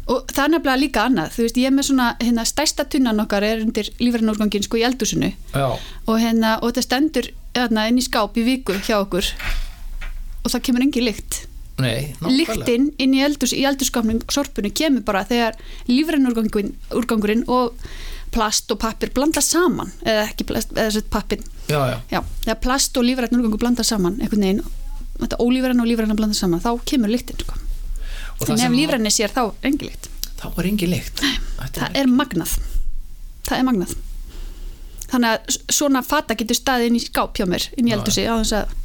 Og 0.08 0.30
það 0.32 0.44
er 0.46 0.52
nefnilega 0.54 0.80
líka 0.80 1.02
annað, 1.04 1.32
þú 1.36 1.42
veist, 1.44 1.58
ég 1.60 1.68
er 1.68 1.74
með 1.76 1.86
svona, 1.90 2.06
hérna, 2.22 2.44
stærsta 2.48 2.86
tunnan 2.88 3.20
okkar 3.20 3.44
er 3.44 3.60
undir 3.60 3.90
lífrænúrgangin 4.00 4.64
sko 4.64 4.78
í 4.80 4.86
eldúsinu 4.88 5.34
já, 5.52 5.66
og 6.08 6.16
hérna, 6.22 6.54
og 6.62 6.70
þetta 6.70 6.84
stendur 6.86 7.28
hérna 7.58 7.90
inn 7.92 8.00
í 8.00 8.06
skáp 8.06 8.38
í 8.40 8.46
viku 8.48 8.78
hjá 8.88 9.02
okkur. 9.02 9.28
Og 10.46 10.54
það 10.54 10.64
kemur 10.70 10.86
engi 10.86 11.04
lykt. 11.04 11.42
nei, 11.84 12.14
Lyktin 12.24 12.88
inn 13.04 13.18
í 13.18 13.20
eldús, 13.26 13.52
í 13.52 13.66
eldúskápnum, 13.68 14.22
sorpunni 14.32 14.72
kemur 14.72 15.04
bara 15.04 15.26
þegar 15.28 15.60
lífrænúrgangurinn 15.92 16.72
úrgangurinn 16.96 17.44
og 17.52 17.76
plast 18.34 18.72
og 18.74 18.80
pappir 18.82 19.12
blanda 19.16 19.42
saman, 19.44 19.92
eða 20.06 20.26
ekki 20.28 20.48
plast, 20.50 20.74
eða 20.76 20.92
já, 22.12 22.22
þegar 22.44 22.60
plast 22.64 22.98
og 23.00 23.08
lífrænúrgangur 23.08 23.62
blanda 23.62 23.86
saman, 23.88 24.20
einhvern 24.22 24.46
veginn, 24.46 24.64
þetta 25.22 25.40
ólífræn 25.44 25.84
og 25.84 25.90
lífræn 25.90 26.16
blanda 26.18 26.38
saman, 26.38 26.64
þá 26.64 26.72
kemur 26.88 27.12
lyktin, 27.14 27.40
sko. 27.42 27.60
En 28.48 28.62
ef 28.62 28.76
lífræni 28.76 29.12
sér 29.14 29.34
þá 29.34 29.44
er 29.48 29.70
engi 29.72 29.90
lykt. 29.90 30.10
þá 30.38 30.48
er 30.54 30.68
engi 30.70 30.90
lykt. 30.90 31.24
Þetta 31.58 31.80
það 31.80 32.02
er 32.02 32.12
magnað. 32.12 32.58
Það 33.48 33.58
er 33.58 33.66
magnað. 33.66 33.96
Þannig 35.08 35.34
að 35.34 35.58
svona 35.72 36.04
fata 36.04 36.36
getur 36.38 36.58
staðið 36.60 36.92
inn 36.92 37.00
í 37.00 37.02
skáp 37.02 37.40
hjá 37.40 37.48
mér 37.48 37.70
inn 37.78 37.88
í 37.88 37.94
Já, 37.94 37.98
eldhúsi 37.98 38.28
á 38.28 38.36
þess 38.36 38.58
að 38.60 38.76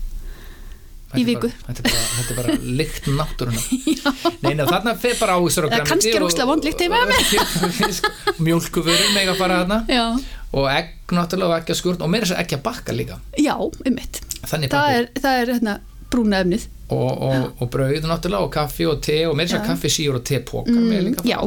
í 1.18 1.22
er 1.22 1.29
viku. 1.29 1.51
þetta, 1.66 1.83
er 1.83 1.88
bara, 1.88 2.22
er 2.22 2.38
bara 2.40 2.57
lykt 2.81 3.09
náttúruna. 3.12 3.62
Nei, 4.44 4.55
nei, 4.59 4.64
þarna 4.66 4.94
fer 4.98 5.16
bara 5.20 5.37
ávistur 5.38 5.68
Eða 5.68 5.87
kannski 5.88 6.12
er 6.16 6.25
ógeðslega 6.25 6.48
vond 6.48 6.66
lykt 6.66 6.83
heima 6.83 7.01
hjá 7.07 7.42
Mjólkuvörur 8.46 9.12
mega 9.16 9.37
fara 9.38 9.62
þarna. 9.62 9.81
Já, 9.92 10.05
og 10.53 10.68
egg 10.68 11.14
náttúrulega 11.16 11.55
og 11.55 11.62
ekki 11.62 11.75
að 11.75 11.81
skurn 11.81 12.05
og 12.05 12.12
meira 12.12 12.27
þess 12.27 12.37
að 12.37 12.44
ekki 12.44 12.59
að 12.59 12.64
bakka 12.66 12.96
líka. 12.96 13.18
Já 13.40 13.55
um 13.62 13.96
mitt 13.96 14.20
það 14.42 14.68
er, 14.98 15.09
það 15.16 15.40
er 15.40 15.53
hérna, 15.55 15.77
brúna 16.12 16.42
efnið. 16.44 16.68
Og, 16.92 17.11
og, 17.25 17.48
og 17.62 17.72
brauð 17.72 18.05
náttúrulega 18.05 18.44
og 18.44 18.53
kaffi 18.53 18.87
og 18.88 19.01
te 19.05 19.22
og 19.29 19.37
meira 19.38 19.53
þess 19.53 19.62
að 19.62 19.68
kaffi 19.70 19.92
síur 19.92 20.18
og 20.18 20.25
tepókar 20.29 20.77
mm, 20.77 20.94
líka 21.07 21.25
já, 21.25 21.38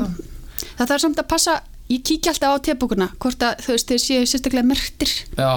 það 0.80 0.90
þarf 0.90 1.04
samt 1.04 1.22
að 1.22 1.28
passa 1.36 1.58
ég 1.92 2.06
kíkja 2.08 2.34
alltaf 2.34 2.56
á 2.58 2.66
tebókuna 2.66 3.10
hvort 3.22 3.46
að 3.46 3.66
þau 3.68 3.98
séu 4.02 4.26
sérstaklega 4.26 4.66
merktir. 4.66 5.12
Já, 5.38 5.52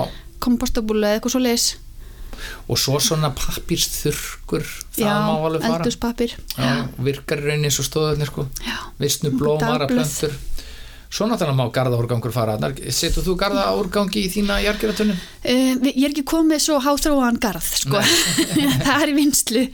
kompostabúlu 0.45 1.07
eða 1.07 1.17
eitthvað 1.19 1.37
svo 1.37 1.45
leiðis 1.47 1.69
og 2.69 2.79
svo 2.81 2.99
svona 3.03 3.31
pappírsþurrkur 3.37 4.67
það 4.99 5.25
má 5.25 5.33
alveg 5.49 5.65
fara. 5.65 5.79
eldhúspapir 5.81 6.35
já, 6.37 6.87
virkar 6.99 7.43
í 7.43 7.49
rauninni 7.49 7.71
eins 7.71 7.81
og 7.83 7.89
stóðarnir 7.89 8.31
sko. 8.31 8.47
Vissnu 9.01 9.33
blómar 9.39 9.87
að 9.87 9.95
plöntur. 9.97 10.37
Svo 11.09 11.25
náttúrulega 11.25 11.57
má 11.57 11.73
garðaúrgangur 11.73 12.33
fara 12.35 12.59
setur 12.93 13.25
þú 13.25 13.35
garðaúrgangi 13.41 14.27
í 14.27 14.29
þína 14.29 14.59
jargeratunum? 14.61 15.17
Uh, 15.41 15.81
ég 15.89 16.05
er 16.05 16.13
ekki 16.13 16.27
komið 16.29 16.61
svo 16.67 16.77
háþróan 16.85 17.41
garð 17.41 17.65
sko. 17.65 18.03
það 18.85 19.03
er 19.03 19.09
í 19.09 19.17
vinslu 19.17 19.65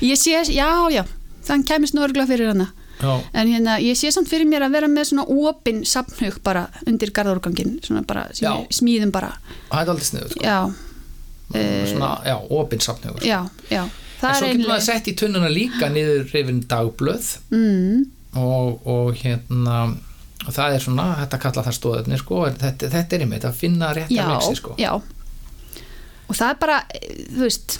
ég 0.00 0.16
sé, 0.16 0.38
já, 0.48 0.70
já 0.88 1.04
þann 1.44 1.64
kemist 1.68 1.96
nú 1.96 2.04
örgla 2.06 2.24
fyrir 2.28 2.54
hana. 2.54 2.70
Já, 2.98 3.12
en 3.32 3.46
hérna, 3.52 3.76
ég 3.78 3.94
sé 3.94 4.10
samt 4.10 4.26
fyrir 4.26 4.48
mér 4.48 4.64
að 4.66 4.72
vera 4.74 4.88
með 4.90 5.12
svona 5.12 5.24
opinn 5.30 5.84
safnhug 5.86 6.40
bara 6.42 6.64
undir 6.88 7.12
garðorgangin 7.14 7.76
svona 7.84 8.02
bara, 8.08 8.24
Já. 8.34 8.50
smíðum 8.74 9.12
bara. 9.14 9.36
Það 9.68 9.84
er 9.84 9.92
aldrei 9.92 10.08
sniður 10.08 10.32
sko. 10.34 10.42
já, 10.42 10.58
Eh, 10.66 10.87
svona, 11.54 12.12
já, 12.28 12.36
opinn 12.58 12.84
safnhugur 12.84 13.24
já, 13.24 13.40
já 13.72 13.86
en 14.18 14.24
það 14.26 14.38
svo 14.38 14.46
er 14.46 14.52
getur 14.52 14.64
maður 14.64 14.74
einlega 14.74 14.86
sett 14.88 15.08
í 15.08 15.14
tunnuna 15.18 15.50
líka 15.52 15.88
niður 15.92 16.24
rifin 16.32 16.60
dagblöð. 16.70 17.28
Mm, 17.54 18.00
og, 18.42 18.88
og 18.90 19.20
hérna 19.20 19.76
og 20.46 20.54
það 20.54 20.74
er 20.74 20.82
svona, 20.84 21.06
þetta 21.22 21.40
kalla 21.42 21.64
það 21.66 21.76
stóðarnir 21.76 22.22
sko, 22.22 22.40
en 22.48 22.58
þetta, 22.58 22.90
þetta 22.94 23.16
er 23.16 23.24
einmitt 23.24 23.46
að 23.48 23.60
finna 23.60 23.92
rétt 23.96 24.12
að 24.14 24.32
mixi 24.32 24.58
sko. 24.58 24.74
já. 24.80 24.92
Og 26.28 26.36
það 26.36 26.50
er 26.50 26.58
bara, 26.60 26.78
eh, 26.94 27.08
þú 27.30 27.44
veist 27.44 27.78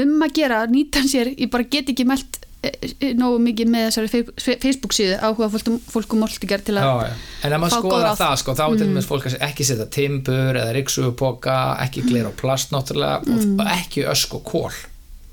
um 0.00 0.26
að 0.26 0.34
gera, 0.38 0.60
nýta 0.70 1.02
sér 1.10 1.32
ég 1.34 1.50
bara 1.50 1.66
get 1.70 1.90
ekki 1.90 2.06
mælt 2.06 2.39
nógu 3.16 3.38
mikið 3.40 3.70
með 3.72 3.86
þessari 3.88 4.58
Facebook 4.60 4.92
síðu 4.92 5.14
áhuga 5.24 5.46
fólkum, 5.88 6.18
moltigar 6.20 6.60
til 6.60 6.74
að 6.76 6.84
já, 6.84 7.08
já. 7.08 7.14
en 7.48 7.54
ef 7.56 7.62
maður 7.62 7.86
ráð. 8.04 8.18
það 8.20 8.34
sko, 8.42 8.54
þá 8.58 8.62
er 8.66 8.74
til 8.76 8.86
Mm. 8.86 8.90
dæmis 8.92 9.08
fólk 9.08 9.26
að 9.30 9.36
ekki 9.48 9.64
setja 9.64 9.86
timbur 9.88 10.58
eða 10.60 10.74
ryksugupoka, 10.76 11.54
ekki 11.86 12.02
glera 12.04 12.28
á 12.28 12.34
plast 12.36 12.70
náttúrulega 12.74 13.24
Mm. 13.24 13.54
og 13.60 13.66
ekki 13.66 14.04
ösk 14.12 14.34
og 14.36 14.44
kól 14.44 14.72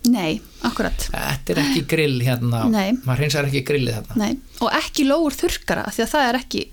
Nei, 0.08 0.40
akkurat 0.63 1.10
þetta 1.12 1.52
er 1.52 1.60
ekki 1.66 1.82
grill 1.88 2.22
hérna 2.24 2.63
Nei. 2.72 2.94
maður 3.04 3.18
hreinsar 3.26 3.46
ekki 3.50 3.63
grillið 3.68 3.98
þarna 4.08 4.16
Nei. 4.24 4.38
og 4.62 4.72
ekki 4.72 5.04
lóur 5.10 5.36
þurrkara 5.36 5.84
af 5.88 5.98
því 5.98 6.04
að 6.06 6.12
það 6.13 6.30
er 6.30 6.40
ekki 6.40 6.63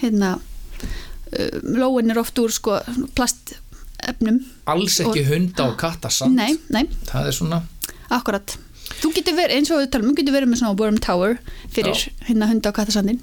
hérna 0.00 0.30
uh, 0.38 1.60
lóin 1.76 2.10
er 2.10 2.18
oft 2.22 2.38
úr 2.40 2.48
sko 2.50 2.80
plastefnum 3.14 4.40
alls 4.72 5.00
ekki 5.04 5.26
hunda 5.28 5.68
og 5.68 5.76
kattasand 5.76 6.34
Nei, 6.34 6.56
nei, 6.72 6.86
það 7.12 7.28
er 7.28 7.36
svona 7.36 7.62
akkurat 8.08 8.56
Þú 9.02 9.12
getur 9.16 9.38
verið, 9.38 9.58
eins 9.58 9.70
og 9.74 9.82
við 9.82 9.92
talum, 9.92 10.10
þú 10.12 10.18
getur 10.20 10.36
verið 10.38 10.52
með 10.52 10.62
svona 10.62 10.78
Worm 10.78 10.98
Tower 11.02 11.38
fyrir 11.74 11.96
Já. 11.98 12.10
hérna 12.28 12.50
hunda 12.50 12.70
og 12.70 12.76
kattasandin 12.78 13.22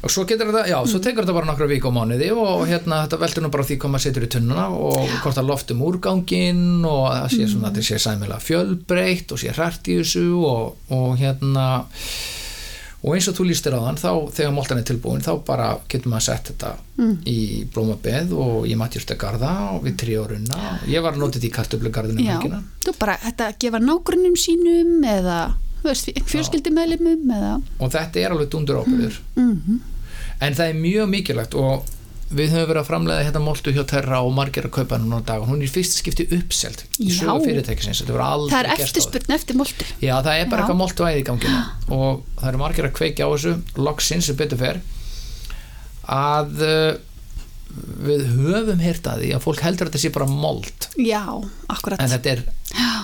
og 0.00 0.08
svo 0.08 0.22
getur 0.24 0.48
þetta, 0.48 0.62
já, 0.70 0.78
svo 0.88 0.98
tekur 1.04 1.26
þetta 1.26 1.34
bara 1.36 1.48
nokkra 1.50 1.66
viku 1.68 1.90
á 1.92 1.96
mánuði 1.96 2.30
og 2.32 2.62
hérna 2.70 3.02
þetta 3.04 3.18
veldur 3.20 3.44
nú 3.44 3.50
bara 3.52 3.64
á 3.64 3.68
því 3.68 3.76
hvað 3.82 3.92
maður 3.92 4.04
setur 4.06 4.24
í 4.24 4.30
tunnuna 4.32 4.62
og 4.72 5.10
hvort 5.20 5.36
það 5.36 5.48
loftum 5.50 5.82
úrgangin 5.84 6.62
og 6.88 7.02
það 7.12 7.26
sé 7.34 7.48
svona 7.50 7.68
að 7.68 7.74
þetta 7.76 7.88
sé 7.90 7.98
sæmilega 8.06 8.46
fjölbreytt 8.46 9.34
og 9.36 9.42
sé 9.42 9.52
hrært 9.52 9.90
í 9.92 9.98
þessu 10.00 10.24
og, 10.40 10.78
og 10.96 11.10
hérna 11.20 11.66
og 13.00 13.14
eins 13.14 13.28
og 13.30 13.36
þú 13.38 13.46
lístir 13.48 13.76
á 13.76 13.80
þann 13.80 14.00
þá 14.00 14.10
þegar 14.36 14.54
moltan 14.56 14.80
er 14.80 14.86
tilbúin 14.90 15.24
þá 15.24 15.30
bara 15.46 15.68
getur 15.88 16.12
maður 16.12 16.26
sett 16.26 16.50
þetta 16.50 16.72
í 17.30 17.38
blómabeð 17.72 18.34
og 18.36 18.66
í 18.68 18.76
matjúrstagarða 18.80 19.52
og 19.76 19.86
við 19.86 19.96
trí 20.02 20.18
árunna 20.20 20.74
ég 20.90 21.04
var 21.04 21.16
að 21.16 21.22
þetta 21.38 21.48
í 21.48 21.54
kartöflugarðinu 21.56 22.26
Já, 22.26 22.34
mengina 22.36 22.62
þú 22.84 22.96
bara 23.00 23.16
þetta 23.24 23.48
að 23.48 23.60
gefa 23.64 23.80
nágrunum 23.84 24.36
sínum 24.36 25.06
eða 25.08 25.38
eða 27.38 27.54
og 27.80 27.94
þetta 27.96 28.20
er 28.20 28.34
alveg 28.36 28.52
dundur 28.52 28.82
ábyrður 28.82 29.22
mm 29.36 29.80
en 30.40 30.54
það 30.56 30.70
er 30.70 30.78
mjög 30.80 31.10
mikilvægt 31.14 31.54
og 31.60 31.88
við 32.30 32.52
höfum 32.54 32.68
verið 32.70 32.80
að 32.80 32.88
framlega 32.88 33.26
hérna 33.26 33.42
moltu 33.42 33.72
hjá 33.74 33.82
Terra 33.90 34.20
og 34.22 34.32
margir 34.36 34.68
að 34.68 34.74
kaupa 34.78 35.00
núna 35.02 35.18
á 35.18 35.22
dag. 35.32 35.44
Hún 35.48 35.58
er 35.58 35.66
í 35.66 35.72
fyrsta 35.72 35.98
skipti 35.98 36.28
uppselt 36.36 36.84
í 37.02 37.10
sögu 37.14 37.42
fyrirtækisins. 37.48 38.04
Það 38.06 38.56
er 38.60 38.70
eftirspurn 38.76 39.34
eftir 39.34 39.58
moltu. 39.58 39.88
Já, 39.98 40.14
það 40.22 40.32
er 40.36 40.48
bara 40.52 40.62
Já. 40.62 40.64
eitthvað 40.64 40.80
moltu 40.80 41.08
æði 41.08 41.24
í 41.24 41.26
ganginu 41.26 41.60
og 41.98 42.24
það 42.38 42.48
eru 42.52 42.62
margir 42.62 42.88
að 42.90 42.96
kveikja 43.00 43.26
á 43.26 43.30
þessu 43.34 43.54
loksins 43.82 44.30
sem 44.30 44.38
betur 44.38 44.62
fer 44.62 44.82
að 46.10 46.62
uh, 46.66 46.92
við 48.06 48.24
höfum 48.34 48.80
heyrt 48.82 49.10
að 49.10 49.26
fólk 49.42 49.62
heldur 49.64 49.88
að 49.88 49.92
þetta 49.92 50.02
sé 50.02 50.12
bara 50.14 50.28
mold. 50.30 50.88
Já, 50.98 51.22
akkurat. 51.70 52.00
En 52.02 52.10
þetta 52.10 52.32
er, 52.32 52.44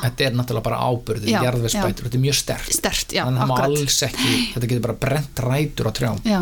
þetta 0.03 0.27
er 0.27 0.39
náttúrulega 0.39 0.67
bara 0.67 0.81
ábyrði 0.87 1.35
Já, 1.35 1.39
jarðvegsbætur, 1.47 2.09
þetta 2.09 2.19
er 2.19 2.25
mjög 2.25 2.39
sterkt. 2.41 2.73
Stert, 2.75 3.15
já, 3.15 3.25
þannig 3.27 3.45
að 3.45 3.45
það 3.45 3.53
má 3.53 3.67
alls 3.69 4.01
ekki, 4.09 4.33
þetta 4.55 4.71
getur 4.73 4.87
bara 4.89 4.99
brent 5.07 5.45
rætur 5.47 5.91
á 5.91 5.93
trjám. 5.99 6.23
Já, 6.27 6.41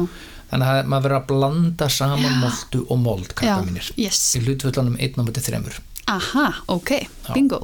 þannig 0.50 0.70
að 0.70 0.90
maður 0.92 1.06
verður 1.06 1.18
að 1.18 1.26
blanda 1.32 1.88
saman 1.92 2.38
moltu 2.42 2.84
og 2.88 3.00
mold, 3.02 3.34
mínir. 3.66 3.90
Yes. 4.00 4.20
Í 4.38 4.44
hlutvöldunum 4.44 4.96
1 4.98 5.18
á 5.18 5.22
mæti 5.26 5.44
3 5.44 5.62
aha, 6.06 6.48
ok, 6.68 6.90
bingo. 7.32 7.62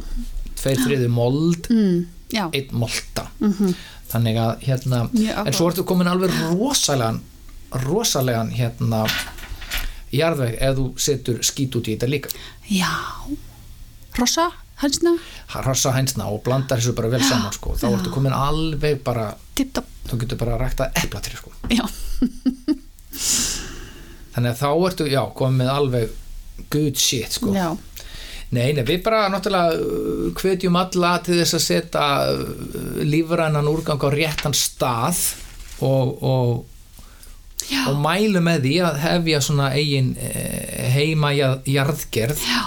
Tveir 0.57 0.81
þriði 0.81 1.09
mold, 1.13 1.69
mm, 1.73 1.99
já, 2.33 2.47
1 2.57 2.73
molta. 2.77 3.27
Þannig 4.11 4.41
að 4.43 4.65
hérna 4.67 5.05
en 5.13 5.53
svo 5.55 5.69
ertu 5.71 5.85
komin 5.87 6.09
alveg 6.11 6.33
rosalega 6.51 7.21
rosalegan 7.85 8.51
hérna 8.51 9.05
jarðveg 10.11 10.57
ef 10.59 10.75
þú 10.79 10.87
setur 10.99 11.39
skít 11.47 11.77
út 11.79 11.87
í 11.87 11.95
þetta 11.95 12.11
líka. 12.11 12.33
Já. 12.71 12.91
Rosa, 14.19 14.49
hansna, 14.81 15.13
rassa 15.67 15.93
hænsna 15.97 16.29
og 16.33 16.43
blandar 16.47 16.81
þessu 16.81 16.95
bara 16.97 17.11
vel 17.13 17.25
saman 17.25 17.53
sko. 17.53 17.75
þá 17.81 17.89
ertu 17.95 18.13
komin 18.15 18.33
alveg 18.37 19.03
bara 19.05 19.31
þú 20.11 20.15
getur 20.23 20.39
bara 20.41 20.57
ræktað 20.61 20.97
eplatri 21.05 21.37
sko. 21.37 21.53
já, 21.69 21.85
þannig 24.35 24.51
að 24.55 24.61
þá 24.63 24.69
ertu, 24.89 25.05
já, 25.11 25.23
komin 25.37 25.69
alveg 25.71 26.09
good 26.73 26.97
shit 27.01 27.33
sko. 27.39 27.53
já, 27.57 27.69
nei, 28.55 28.73
nei, 28.77 28.85
við 28.87 29.03
bara 29.07 29.27
náttúrulega 29.33 29.71
uh, 29.77 29.81
hvetjum 30.41 30.77
alla 30.81 31.13
til 31.25 31.37
þess 31.41 31.55
að 31.59 31.65
setja 31.67 32.07
uh, 32.33 32.39
lífrænan 33.07 33.69
úrgang 33.71 34.01
á 34.01 34.09
réttan 34.15 34.55
stað 34.57 35.19
og, 35.85 36.07
og 36.25 36.51
já, 37.71 37.83
og 37.91 37.97
mælu 38.03 38.41
með 38.45 38.59
því 38.67 38.75
að 38.89 38.95
hefja 39.05 39.39
svona 39.45 39.67
eigin 39.77 40.09
eh, 40.21 40.89
heima 40.97 41.31
jarð- 41.37 41.65
jarðgerð. 41.71 42.39
Já. 42.45 42.63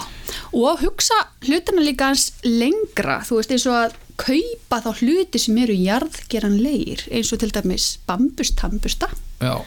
Og 0.54 0.78
hugsa 1.04 1.26
hlutina 1.44 1.82
líka 1.84 2.08
hans 2.08 2.32
lengra 2.44 3.18
þú 3.26 3.36
veist 3.38 3.52
eins 3.52 3.66
og 3.68 3.76
að 3.76 3.96
kaupa 4.16 4.78
þá 4.80 4.90
hluti 5.02 5.40
sem 5.42 5.56
eru 5.60 5.74
jarðgeranlegir 5.76 7.02
eins 7.12 7.32
og 7.34 7.42
til 7.42 7.50
dæmis 7.52 7.88
bambustambusta 8.08 9.10
já, 9.42 9.60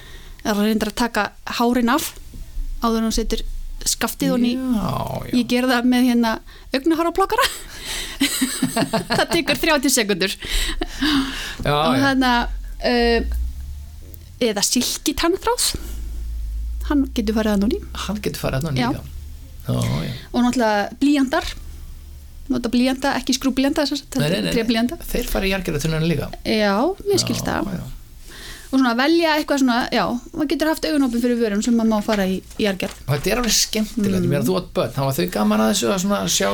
eða 0.44 0.64
reyndir 0.64 0.90
að 0.90 0.98
taka 0.98 1.28
hárin 1.60 1.92
af 1.94 2.16
áður 2.82 2.98
en 2.98 3.10
hún 3.10 3.16
setur 3.16 3.44
skaftið 3.86 4.34
honni 4.34 4.54
ég 5.36 5.46
ger 5.52 5.68
það 5.70 5.90
með 5.92 6.08
hérna 6.10 6.32
augnaháraplokkara 6.74 7.46
það 9.18 9.28
tekur 9.36 9.62
30 9.62 9.94
sekundur 9.94 10.34
já, 10.34 11.76
og 11.76 12.00
þannig 12.02 12.32
að 12.32 12.42
uh, 12.82 13.38
eða 14.48 14.66
silki 14.66 15.14
tannþráð 15.18 15.70
hann 16.90 17.06
getur 17.14 17.38
farið 17.38 17.54
að 17.54 17.64
núni 17.68 17.80
hann 18.08 18.24
getur 18.24 18.48
farið 18.48 18.72
hérna 18.72 18.98
Já. 18.98 19.17
Já, 19.68 20.04
já. 20.08 20.12
og 20.32 20.46
náttúrulega 20.46 21.00
blíjandar 21.02 21.56
nota 22.52 22.72
blíjanda, 22.72 23.14
ekki 23.20 23.36
skrúblíjanda 23.36 23.86
þeir 23.88 25.30
farið 25.30 25.50
í 25.50 25.54
jarðgerðatunnuna 25.54 26.10
líka. 26.10 26.30
Já, 26.48 26.76
mér 27.08 27.24
skilst 27.24 27.48
það. 27.48 27.72
og 28.68 28.76
svona 28.82 28.94
velja 29.00 29.38
eitthvað 29.38 29.62
svona, 29.64 29.78
já, 29.96 30.04
maður 30.34 30.52
getur 30.52 30.70
haft 30.74 30.86
augunópin 30.90 31.24
fyrir 31.24 31.40
vörum 31.40 31.64
sem 31.64 31.76
maður 31.78 31.92
má 31.94 32.04
fara 32.04 32.26
í, 32.28 32.42
í 32.60 32.66
jargerð 32.66 32.98
og 33.06 33.14
þetta 33.14 33.32
er 33.32 33.42
alveg 33.42 33.56
skemmtilegt, 33.56 34.20
mm. 34.20 34.28
mér 34.34 34.42
að 34.42 34.50
þú 34.50 34.58
átt 34.60 34.70
börn. 34.76 34.94
Þá 34.96 35.02
var 35.06 35.18
þau 35.18 35.28
gaman 35.38 35.64
að 35.64 35.72
þessu 35.72 35.92
að 35.94 36.02
svona 36.04 36.20
sjá? 36.36 36.50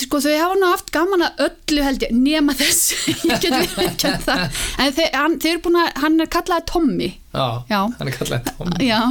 Sko 0.00 0.18
þau 0.24 0.32
hafa 0.32 0.56
nú 0.58 0.70
haft 0.72 0.88
gaman 0.96 1.26
að 1.28 1.44
öllu 1.46 1.84
held 1.86 2.06
ég, 2.06 2.16
nema 2.16 2.56
þess 2.56 2.94
ég 3.28 3.44
get 3.44 3.58
ekki 3.60 4.14
það. 4.24 4.46
En 4.80 4.96
þeir, 4.96 5.10
hann, 5.14 5.38
þeir 5.44 5.54
eru 5.54 5.64
búin 5.68 5.80
að, 5.84 5.90
hann 6.06 6.20
er 6.24 6.32
kallaði 6.38 6.68
Tommy. 6.72 7.10
Já, 7.32 7.46
Já. 7.68 7.80
hann 8.00 8.08
er 8.08 8.16
kallað 8.16 8.54
Tom 8.56 8.78
já 8.80 9.02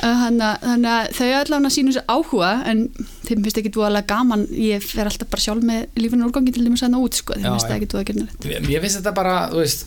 þannig 0.00 0.88
að- 0.92 1.10
þau 1.16 1.28
allan 1.40 1.68
að 1.68 1.74
sínu 1.76 1.94
sér 1.96 2.06
áhuga 2.12 2.50
en 2.70 2.88
þeim 3.26 3.42
finnst 3.44 3.60
ekki 3.62 3.72
dúalega 3.74 4.06
gaman. 4.06 4.46
Ég 4.52 4.82
fer 4.84 5.06
alltaf 5.08 5.28
bara 5.32 5.42
sjálf 5.42 5.62
með 5.66 5.86
lífinu 5.96 6.28
úrgangi 6.28 6.52
til 6.54 6.64
þeim 6.66 6.76
að 6.76 6.82
senda 6.84 6.98
út 7.02 7.14
sko, 7.14 7.34
þeim 7.34 7.52
finnst 7.52 7.68
það 7.70 7.76
ekki 7.80 7.90
dúalega 7.92 8.10
gernilegt 8.12 8.70
Ég 8.70 8.80
finnst 8.84 9.00
þetta 9.00 9.14
bara, 9.14 9.36
þú 9.50 9.62
veist 9.62 9.86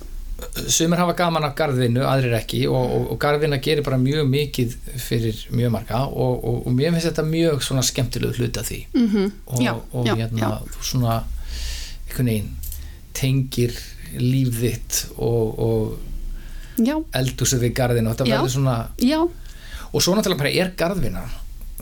sumir 0.72 0.98
hafa 1.02 1.14
gaman 1.20 1.44
af 1.44 1.56
garðvinnu, 1.60 2.04
aðrir 2.08 2.36
ekki 2.38 2.62
og, 2.72 2.92
og, 2.96 3.08
og 3.14 3.18
garðvinna 3.20 3.60
gerir 3.64 3.84
bara 3.84 3.98
mjög 4.00 4.28
mikið 4.32 4.76
fyrir 5.04 5.42
mjög 5.52 5.74
marga 5.74 6.06
og, 6.08 6.38
og, 6.44 6.62
og 6.68 6.72
mér 6.78 6.94
finnst 6.96 7.10
þetta 7.10 7.26
mjög 7.28 7.66
svona 7.66 7.84
skemmtilegu 7.84 8.40
hluta 8.40 8.64
því. 8.64 8.80
Mm 8.96 9.32
og, 9.48 9.60
já, 9.60 9.74
og 9.92 10.08
já, 10.08 10.16
hérna 10.16 10.40
já. 10.40 10.82
svona 10.82 11.18
einhvern 12.08 12.32
veginn 12.32 12.50
tengir 13.14 13.76
líf 14.18 14.56
þitt 14.62 15.02
og, 15.18 15.60
og 15.60 16.00
já, 16.80 16.96
eldúsið 17.20 17.66
við 17.68 17.76
garðin 17.78 18.08
og 18.08 18.16
þetta 18.16 18.30
verður 18.32 18.54
svona 18.56 18.78
já, 19.04 19.20
og 19.92 20.04
svo 20.04 20.16
náttúrulega 20.16 20.44
bara 20.44 20.56
er 20.64 20.74
garðvinna 20.78 21.28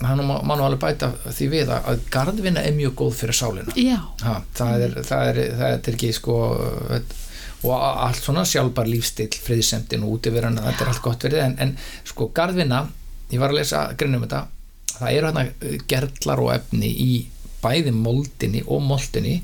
hann 0.06 0.22
má, 0.22 0.36
nú 0.54 0.62
alveg 0.62 0.82
bæta 0.82 1.10
því 1.26 1.48
við 1.50 1.72
að, 1.74 2.04
garðvinna 2.14 2.62
er 2.62 2.76
mjög 2.78 2.94
góð 3.00 3.16
fyrir 3.18 3.38
sálina. 3.38 3.74
Ha, 4.22 4.36
það, 4.54 4.84
er, 4.86 5.00
það, 5.08 5.30
er, 5.32 5.40
það 5.58 5.72
er 5.74 5.96
ekki 5.96 6.12
sko 6.14 6.36
og 7.66 7.74
allt 7.74 8.22
svona 8.22 8.44
sjálfbar 8.46 8.90
lífstil 8.90 9.32
friðsemdin 9.42 10.06
og 10.06 10.20
útiverðan, 10.20 10.60
þetta 10.62 10.86
er 10.86 10.92
allt 10.92 11.02
gott 11.02 11.26
verið 11.26 11.42
en, 11.48 11.56
en 11.64 11.74
sko 12.06 12.30
garðvinna 12.38 12.84
ég 13.32 13.42
var 13.42 13.52
að 13.52 13.60
lesa 13.64 13.88
greinum 13.98 14.28
þetta 14.28 14.44
það 14.98 15.16
eru 15.16 15.32
hérna 15.32 15.82
gerlar 15.90 16.44
og 16.44 16.52
efni 16.54 16.92
í 16.94 17.12
bæði 17.64 17.94
moldinni 17.96 18.62
og 18.68 18.84
moldinni 18.86 19.40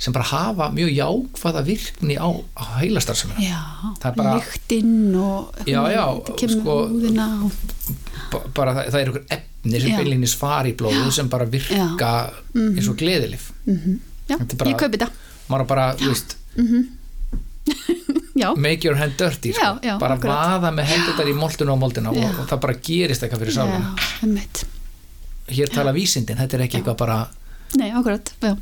sem 0.00 0.12
bara 0.16 0.24
hafa 0.30 0.70
mjög 0.72 0.90
jákvæða 0.96 1.62
virkni 1.66 2.14
á, 2.16 2.28
á 2.56 2.62
heilastarsamina 2.80 3.40
já 3.44 3.60
Það 4.00 4.08
er 4.10 4.16
bara- 4.16 4.34
lyktinn 4.40 5.14
og 5.20 5.54
Já, 5.68 5.82
já, 5.92 6.04
sko- 6.48 7.50
bara 8.54 8.74
það, 8.74 8.90
það 8.94 9.00
eru 9.02 9.12
ykkur 9.12 9.26
efni 9.36 9.80
sem 9.80 9.90
Já. 9.90 9.96
beilinnis 10.00 10.34
fari 10.40 10.72
í 10.72 10.76
blóðu 10.80 11.10
sem 11.12 11.28
bara 11.28 11.44
virka 11.44 12.12
eins 12.56 12.88
og 12.88 12.96
gleðilif. 12.96 13.50
Mm 13.66 13.98
já, 14.30 14.36
Þetta 14.38 14.52
er 14.54 14.56
bara- 14.62 14.70
ég 14.70 14.78
kaupi 14.78 14.96
þetta. 14.96 15.10
Maður 15.50 15.66
bara, 15.66 15.86
þú 15.98 16.08
veist, 16.14 16.36
já, 18.34 18.54
make 18.56 18.84
your 18.86 18.96
hand 18.96 19.16
dirty 19.18 19.52
sko. 19.52 19.60
Já, 19.62 19.78
já, 19.82 19.98
bara 19.98 20.16
vaða 20.16 20.70
með 20.74 20.84
hendutar 20.94 21.28
í 21.28 21.34
moltuna 21.36 21.72
og 21.74 21.80
moldina 21.82 22.10
og, 22.12 22.16
Já. 22.16 22.30
og 22.38 22.46
það 22.48 22.60
bara 22.60 22.74
gerist 22.88 23.22
eitthvað 23.26 23.42
fyrir 23.44 23.56
sálina. 23.56 23.94
já, 23.96 24.22
einmitt. 24.24 24.64
Hér 25.50 25.68
tala 25.74 25.92
vísindin, 25.92 26.38
þetta 26.38 26.54
er 26.58 26.64
ekki 26.66 26.78
eitthvað 26.80 26.96
bara 27.02 27.18
nei, 27.76 27.90
akkurat, 27.90 28.32
já, 28.42 28.56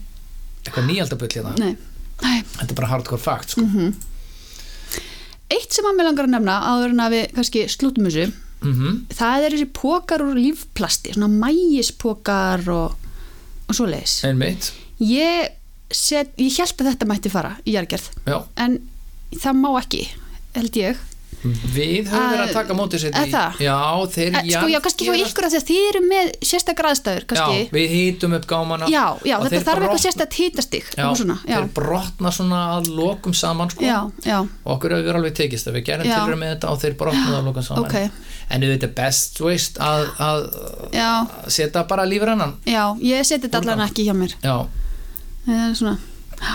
eitthvað 0.69 0.89
nýjaldabull 0.91 1.33
hérna, 1.35 1.55
nei, 1.59 1.75
nei. 2.23 2.43
Þetta 2.59 2.71
er 2.71 2.79
bara 2.81 2.93
hardcore 2.93 3.23
fact 3.23 3.55
sko. 3.55 3.65
Mhm. 3.67 3.95
eitt 5.49 5.73
sem 5.73 5.87
að 5.89 5.97
mér 5.97 6.11
langar 6.11 6.29
að 6.29 6.35
nefna 6.37 6.59
áður 6.69 6.95
en 6.95 7.03
að 7.07 7.15
við 7.17 7.35
kannski 7.39 7.65
slútum 7.73 8.09
þessu 8.09 8.27
mm 8.61 9.05
það 9.15 9.45
er 9.45 9.55
þessi 9.55 9.69
pókar 9.73 10.25
úr 10.25 10.35
lífplasti 10.37 11.15
svona 11.15 11.29
mægispókar 11.31 12.65
og, 12.75 12.97
og 13.69 13.75
svo 13.75 13.87
leiðis 13.87 14.73
ég, 14.99 15.53
set, 15.91 16.33
ég 16.37 16.59
held 16.59 16.81
að 16.83 16.91
þetta 16.93 17.07
mætti 17.09 17.31
fara 17.33 17.57
í 17.65 17.77
jargerð 17.77 18.11
já. 18.27 18.43
en 18.57 18.81
það 19.33 19.61
má 19.63 19.71
ekki 19.79 20.03
held 20.57 20.77
ég 20.77 20.99
við 21.45 22.09
höfum 22.11 22.31
verið 22.33 22.43
að 22.45 22.53
taka 22.57 22.75
mótið 22.75 23.03
sér 23.05 23.13
það? 23.31 23.59
já, 23.63 23.77
þeir 24.15 24.39
Eh, 24.39 24.49
sko 24.51 24.69
já, 24.73 24.79
kannski 24.83 25.07
hjá 25.07 25.15
ykkur 25.23 25.47
að 25.47 25.57
þið 25.69 25.83
eru 25.89 26.01
með 26.09 26.31
sérstakar 26.51 26.89
aðstæður 26.91 27.25
já, 27.39 27.45
við 27.77 27.87
hýtum 27.95 28.35
upp 28.39 28.47
gámana 28.51 28.89
já, 28.91 29.05
já 29.23 29.37
þetta 29.39 29.53
þeir 29.53 29.67
þarf 29.69 29.79
eitthvað 29.79 29.85
brotna- 29.85 30.03
sérstak 30.03 30.39
hitastig 30.39 30.89
já, 30.97 31.07
já, 31.07 31.59
þeir 31.59 31.69
brotna 31.79 32.33
svona 32.35 32.61
að 32.79 32.91
lokum 32.99 33.35
saman 33.35 33.71
sko. 33.71 33.85
já, 33.87 33.99
já, 34.27 34.39
og 34.41 34.73
okkur 34.75 34.97
hefur 34.99 35.21
alveg 35.21 35.35
tekist 35.39 35.69
að 35.71 35.79
við 35.79 35.85
gerum 35.93 36.07
Já. 36.11 36.17
tilröð 36.19 36.41
með 36.43 36.53
þetta 36.57 36.73
og 36.73 36.83
þeir 36.83 36.97
brotnaðu 36.99 37.39
að 37.39 37.45
lokum 37.49 37.63
saman. 37.63 37.85
Ok. 37.85 38.11
En 38.51 38.63
þetta 38.63 38.87
er 38.89 38.93
best 38.97 39.39
veist 39.45 39.79
að, 39.79 40.05
að 40.19 40.45
já, 40.93 41.09
setja 41.49 41.83
bara 41.89 42.05
lífrannan 42.09 42.57
já, 42.67 42.83
ég 43.05 43.23
seti 43.29 43.47
þetta 43.47 43.61
allan 43.63 43.85
ekki 43.87 44.07
hjá 44.09 44.15
mér. 44.17 44.35
Já, 44.43 44.57
það 45.47 45.65
er 45.69 45.75
svona 45.79 45.99
já. 46.41 46.55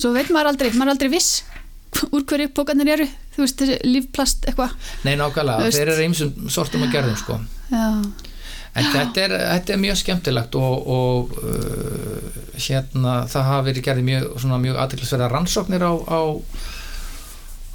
svo 0.00 0.12
veit 0.14 0.30
maður 0.32 0.52
aldrei, 0.52 0.70
maður 0.76 0.94
aldrei 0.94 1.10
viss 1.12 1.42
úr 2.14 2.22
hverju 2.28 2.50
pókarnir 2.54 2.88
eru 2.94 3.06
þú 3.40 3.46
veist, 3.46 3.62
lífplast 3.88 4.50
eitthvað. 4.50 4.74
Nei 5.06 5.14
nákvæmlega, 5.20 5.70
þeir 5.72 5.92
eru 5.94 6.04
eimsum 6.06 6.50
sortum 6.52 6.84
að 6.86 6.96
gerðum 6.96 7.16
sko. 7.20 7.38
Já, 7.70 7.86
en 8.70 8.90
þetta 8.92 9.24
er, 9.24 9.36
þetta 9.54 9.74
er 9.74 9.80
mjög 9.82 10.00
skemmtilegt 10.02 10.58
og, 10.60 10.90
og 10.96 11.32
uh, 11.40 12.42
hérna 12.60 13.22
það 13.30 13.48
hafa 13.48 13.64
verið 13.70 13.88
gerði 13.88 14.06
mjög, 14.10 14.44
mjög 14.66 14.82
aðeinsverða 14.84 15.32
rannsóknir 15.32 15.86
á, 15.86 15.92
á 15.96 16.20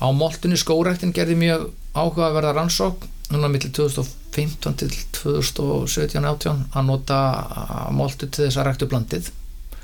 á 0.06 0.08
moltunni. 0.12 0.60
Skórektin 0.60 1.16
gerði 1.16 1.40
mjög 1.40 1.70
áhugaverða 1.96 2.54
rannsókn 2.60 3.12
núna 3.34 3.50
millir 3.50 3.72
2015 3.74 4.76
til 4.78 4.92
2017-18 5.18 6.68
að 6.76 6.86
nota 6.86 7.20
moltu 7.96 8.28
til 8.30 8.46
þess 8.46 8.60
að 8.62 8.68
ræktu 8.70 8.90
blandið 8.92 9.32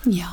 já, 0.09 0.29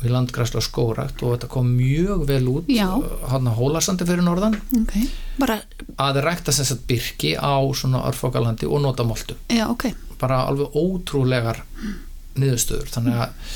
og 0.00 0.04
í 0.06 0.10
landgræslu 0.12 0.60
og 0.60 0.64
skórakt 0.64 1.22
og 1.24 1.34
þetta 1.34 1.50
kom 1.52 1.72
mjög 1.76 2.24
vel 2.28 2.46
út 2.52 2.70
hann 2.70 3.50
að 3.50 3.58
hólasandi 3.58 4.06
fyrir 4.08 4.24
norðan. 4.24 4.56
Ok, 4.80 4.94
bara, 5.40 5.58
að 6.00 6.22
rækta 6.24 6.54
þess 6.56 6.76
að 6.76 6.86
byrki 6.88 7.34
á 7.36 7.60
svona 7.76 8.04
örfokalandi 8.08 8.68
og 8.68 8.80
nota 8.84 9.04
moltu. 9.04 9.36
Já, 9.52 9.66
ok. 9.68 9.90
Bara 10.20 10.44
alveg 10.48 10.76
ótrúlegar 10.76 11.62
niðurstöður. 12.40 12.88
Þannig 12.94 13.20
að 13.20 13.52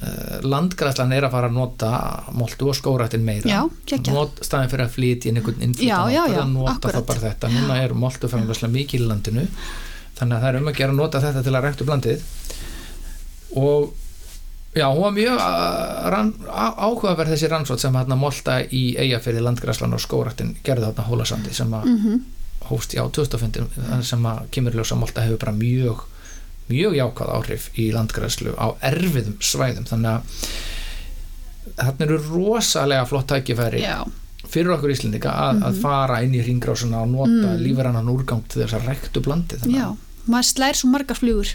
uh, 0.00 0.34
landgræslan 0.48 1.14
er 1.16 1.28
að 1.28 1.36
fara 1.36 1.52
að 1.52 1.56
nota 1.58 1.92
moltu 2.36 2.70
og 2.72 2.76
skóraktin 2.78 3.24
meira. 3.26 3.52
Já. 3.52 4.00
Not, 4.12 4.42
staðin 4.46 4.72
fyrir 4.72 4.86
að 4.86 4.96
flytja 4.96 5.30
inn 5.30 5.40
einhvern 5.40 5.76
já, 5.76 6.00
að 6.00 6.44
nota 6.54 6.76
akkurat. 6.76 7.00
það 7.00 7.08
bara 7.12 7.24
þetta. 7.28 7.54
Núna 7.56 7.80
er 7.84 7.96
moltu 7.96 8.32
framlega 8.32 8.74
mikið 8.76 9.04
í 9.04 9.08
landinu. 9.08 9.48
Þannig 10.20 10.36
að 10.36 10.44
það 10.44 10.52
er 10.52 10.60
um 10.60 10.70
að 10.70 10.78
gera 10.78 10.94
að 10.94 11.00
nota 11.00 11.24
þetta 11.24 11.42
til 11.44 11.56
að 11.56 11.66
rækta 11.66 11.84
upp 11.84 11.92
landið. 11.94 12.30
Og 13.60 13.90
já, 14.74 14.86
hún 14.88 15.02
var 15.02 15.14
mjög 15.16 15.38
uh, 15.38 16.74
áhugaverð 16.86 17.34
þessi 17.34 17.48
rannsótt 17.50 17.82
sem 17.82 17.96
hérna 17.96 18.18
molta 18.18 18.60
í 18.62 18.94
eigafyrði 18.98 19.42
landgræslan 19.46 19.96
og 19.96 20.02
skóraktin 20.02 20.56
gerði 20.66 20.90
þarna 20.90 21.08
hólasandi 21.08 21.54
sem 21.56 21.74
að 21.74 21.90
mm 21.94 22.20
hófst 22.70 22.94
í 22.94 23.00
á 23.00 23.04
2005 23.08 24.02
sem 24.06 24.26
að 24.30 24.42
kemur 24.54 24.76
ljósa 24.78 24.98
molta 24.98 25.24
hefur 25.24 25.40
bara 25.42 25.56
mjög 25.56 26.04
mjög 26.70 26.96
jákvæð 26.98 27.32
áhrif 27.34 27.68
í 27.80 27.88
landgræslu 27.94 28.54
á 28.54 28.66
erfiðum 28.92 29.38
svæðum. 29.42 29.88
Þannig 29.90 30.10
að 30.12 30.22
þarna 31.80 32.06
eru 32.06 32.18
rosalega 32.28 33.08
flott 33.10 33.30
tækifæri 33.32 33.82
já, 33.82 34.04
fyrir 34.46 34.76
okkur 34.76 34.94
Íslendinga 34.94 35.32
að, 35.48 35.64
að 35.66 35.80
fara 35.82 36.20
inn 36.26 36.36
í 36.36 36.44
ringrásuna 36.46 37.02
og 37.02 37.10
nota 37.16 37.54
mm. 37.56 37.58
lífrannan 37.64 38.12
úrgang 38.12 38.44
til 38.46 38.62
þess 38.62 38.78
að 38.78 38.86
rektu 38.92 39.24
blandi 39.24 39.58
já 39.66 39.88
maður 40.30 40.50
slær 40.50 40.78
svo 40.78 40.90
margar 40.92 41.18
flugur. 41.18 41.54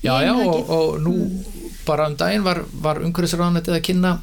Já, 0.00 0.14
já 0.24 0.32
og, 0.32 0.70
og 0.72 1.00
nú 1.02 1.14
bara 1.88 2.08
um 2.10 2.18
daginn 2.20 2.44
var, 2.46 2.62
var 2.84 3.00
umhverfisránetið 3.04 3.78
að 3.78 3.86
kynna 3.88 4.18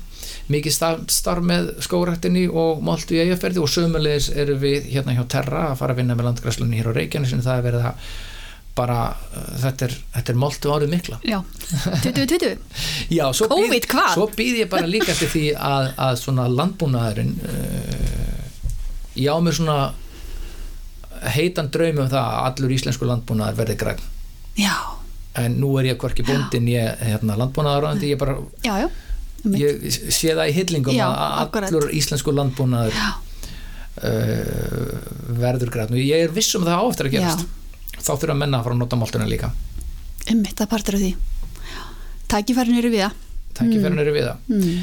mikið 0.52 0.76
starf, 0.76 1.04
starf 1.10 1.46
með 1.46 1.72
skórættinni 1.86 2.46
og 2.50 2.84
moltu 2.86 3.18
í 3.18 3.24
eigaferði 3.24 3.64
og 3.64 3.72
sömulegis 3.72 4.30
eru 4.38 4.60
við 4.62 4.92
hérna 4.94 5.16
hjá 5.18 5.26
Terra 5.38 5.68
að 5.72 5.80
fara 5.82 5.96
að 5.96 6.02
vinna 6.04 6.18
með 6.18 6.30
landgræslunni 6.30 6.80
hér 6.80 6.92
á 6.94 6.98
Reykjanesinu 6.98 7.46
það 7.46 7.60
er 7.60 7.68
verið 7.70 7.88
að 7.90 8.08
bara 8.76 9.00
uh, 9.08 9.52
þetta 9.64 9.88
er, 9.88 9.94
þetta 10.18 10.34
er 10.34 10.40
moltu 10.40 10.72
árið 10.76 10.90
mikla. 10.92 11.20
Já, 11.24 11.38
2020 12.04 12.58
Já, 13.18 13.24
svo 13.32 13.48
COVID, 13.52 13.72
býð, 13.72 13.88
hvað? 13.94 14.10
svo 14.18 14.26
býð 14.36 14.60
ég 14.60 14.72
bara 14.74 14.90
líka 14.90 15.14
eftir 15.14 15.32
því 15.32 15.46
að, 15.56 15.92
að 16.08 16.18
svona 16.20 16.50
landbúnaðurinn 16.52 17.38
uh, 17.40 18.76
ég 19.16 19.32
á 19.32 19.40
mér 19.40 19.56
svona 19.56 19.80
heitan 21.36 21.72
draum 21.72 22.04
um 22.04 22.12
það 22.12 22.22
að 22.22 22.50
allur 22.50 22.76
íslensku 22.76 23.08
landbúnaður 23.08 23.60
verði 23.62 23.78
græn 23.80 24.04
já, 24.60 24.76
en 25.42 25.58
nú 25.62 25.74
er 25.80 25.92
ég 25.92 26.00
hvorki 26.02 26.26
bóndin 26.28 26.68
ég 26.72 27.04
hérna, 27.04 27.38
landbúnaðarandi, 27.42 28.14
ég 28.14 28.22
bara 28.22 28.38
já, 28.66 28.86
já 28.86 28.90
ég 29.60 29.84
sé 29.92 30.34
það 30.34 30.50
í 30.50 30.56
hyllingum 30.56 30.96
Já, 30.98 31.06
að 31.12 31.60
allur 31.68 31.92
íslensku 31.94 32.34
landbúnaður 32.34 32.96
uh, 32.96 33.12
verður 35.38 35.70
græn 35.76 35.94
og 35.94 36.02
ég 36.02 36.26
er 36.26 36.34
viss 36.34 36.56
um 36.58 36.66
það 36.66 36.82
á 36.82 36.84
eftir 36.90 37.12
að 37.12 37.18
gerast. 37.20 37.46
Þá 38.00 38.14
þurfa 38.16 38.38
menna 38.40 38.58
að 38.60 38.66
fara 38.66 38.76
að 38.76 38.82
nota 38.82 38.98
máltuna 39.00 39.28
líka. 39.30 39.52
Einmitt, 40.26 40.56
það 40.58 40.66
er 40.66 40.72
partur 40.72 40.98
af 40.98 41.04
því. 41.04 41.12
Tækifærin 42.34 42.80
eru 42.82 42.90
við 42.90 43.06
það 43.06 43.22
tækifærin 43.56 44.02
eru 44.04 44.14
við 44.16 44.30
það 44.30 44.52
mm. 44.52 44.80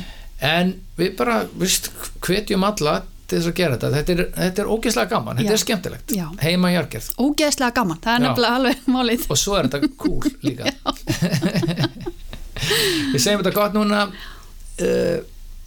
en 0.48 0.74
við 0.98 1.14
bara, 1.18 1.40
vist, 1.60 1.90
hvetjum 2.24 2.66
alla 2.68 3.00
til 3.32 3.38
þess 3.40 3.48
að 3.50 3.56
gera 3.62 3.74
þetta, 3.78 3.90
þetta 3.96 4.10
er, 4.14 4.22
þetta 4.36 4.58
er 4.64 4.68
ógeðslega 4.76 5.10
gaman, 5.14 5.34
þetta 5.40 5.48
Já. 5.48 5.56
er 5.56 5.62
skemmtilegt. 5.64 6.14
Já. 6.18 6.26
heima 6.44 6.68
jargerð 6.74 7.08
ógeðslega 7.26 7.72
gaman, 7.80 7.98
það 8.04 8.14
er 8.14 8.20
nefnilega 8.26 8.54
alveg 8.60 8.76
málið. 8.96 9.22
Og 9.32 9.38
svo 9.40 9.52
er 9.58 9.64
þetta 9.72 9.78
cool 10.04 10.22
líka. 10.44 10.64
Við 13.12 13.20
segjum 13.24 13.42
þetta 13.42 13.54
gott 13.56 13.74
núna. 13.76 14.04
Uh, 14.82 15.18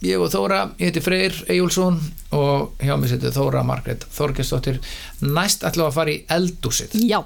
ég 0.04 0.20
og 0.20 0.28
Þóra, 0.32 0.60
ég 0.80 0.90
heiti 0.90 1.02
Freyr 1.04 1.36
Ejjúlsson 1.48 1.96
og 2.36 2.82
hjá 2.84 2.94
mig 3.00 3.10
setur 3.10 3.32
Þóra 3.34 3.62
Margrét 3.66 4.04
Þorgesdóttir 4.12 4.80
næst 5.24 5.64
ætlum 5.66 5.88
að 5.88 5.96
fara 5.96 6.12
í 6.12 6.18
eldúsið 6.36 6.96
já, 7.00 7.20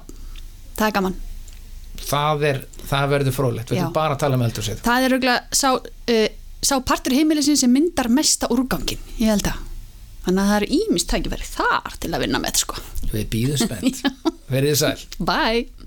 það 0.77 0.85
er 0.87 0.95
gaman. 0.95 1.17
Það, 2.01 2.45
er, 2.47 2.61
það 2.89 3.09
verður 3.15 3.35
fróðlegt, 3.35 3.73
við 3.73 3.81
erum 3.83 3.97
bara 3.97 4.15
að 4.15 4.21
tala 4.23 4.39
um 4.39 4.45
eldúsið 4.47 4.79
það 4.85 5.07
er 5.07 5.17
auðvitað 5.17 5.59
sá, 5.59 5.67
uh, 6.15 6.29
sá 6.63 6.73
partur 6.87 7.17
heimilisinn 7.17 7.59
sem 7.59 7.73
myndar 7.75 8.09
mesta 8.13 8.47
úrgangin 8.53 9.03
ég 9.19 9.33
held 9.33 9.51
að 9.51 9.59
þannig 10.25 10.41
að 10.41 10.49
það 10.51 10.57
eru 10.59 10.71
ímist 10.79 11.11
tækifæri 11.11 11.51
þar 11.51 11.99
til 12.01 12.11
að 12.13 12.25
vinna 12.25 12.43
með 12.43 12.63
sko. 12.65 12.81
við 13.11 13.29
býðum 13.35 13.63
spennt, 13.65 14.03
verið 14.53 14.75
þið 14.75 14.81
sæl 14.83 15.25
bye 15.31 15.81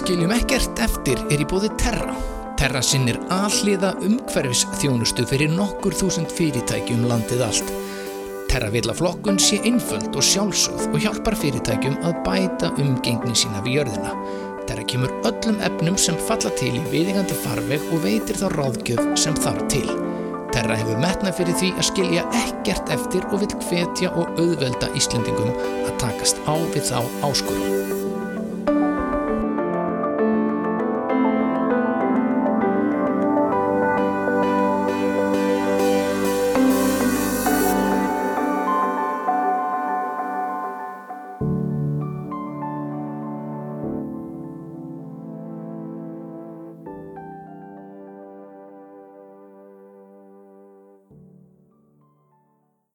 Skiljum 0.00 0.32
ekkert 0.34 0.78
eftir 0.82 1.18
er 1.30 1.42
í 1.42 1.46
bóði 1.46 1.68
Terra. 1.78 2.14
Terra 2.60 2.82
sinnir 2.84 3.16
alliða 3.32 3.94
umhverfis 4.04 4.66
þjónustu 4.82 5.24
fyrir 5.24 5.48
nokkur 5.48 5.94
þúsund 5.96 6.28
fyrirtækjum 6.36 7.06
landið 7.08 7.40
allt. 7.46 7.70
Terra 8.52 8.68
vil 8.74 8.82
að 8.84 8.98
flokkun 8.98 9.40
sé 9.40 9.62
einföld 9.64 10.12
og 10.12 10.26
sjálfsögð 10.28 10.90
og 10.90 10.98
hjálpar 11.00 11.38
fyrirtækjum 11.40 11.96
að 12.04 12.20
bæta 12.26 12.68
umgengni 12.84 13.32
sína 13.32 13.64
við 13.64 13.78
jörðina. 13.78 14.12
Terra 14.68 14.84
kemur 14.92 15.16
öllum 15.30 15.64
efnum 15.70 15.96
sem 16.04 16.20
falla 16.28 16.52
til 16.60 16.74
í 16.76 16.84
viðingandi 16.92 17.40
farveg 17.46 17.88
og 17.94 18.04
veitir 18.04 18.36
þá 18.42 18.50
ráðgjöf 18.58 19.08
sem 19.24 19.40
þarf 19.40 19.64
til. 19.72 19.86
Terra 20.52 20.76
hefur 20.76 21.00
metnað 21.00 21.38
fyrir 21.40 21.60
því 21.62 21.74
að 21.78 21.88
skilja 21.94 22.30
ekkert 22.44 22.92
eftir 22.92 23.24
og 23.30 23.40
vil 23.40 23.54
hvetja 23.70 24.12
og 24.12 24.36
auðvelda 24.36 24.92
Íslendingum 25.00 25.56
að 25.86 25.94
takast 26.04 26.44
á 26.44 26.60
við 26.76 26.90
þá 26.92 26.98
áskorun. 27.24 27.79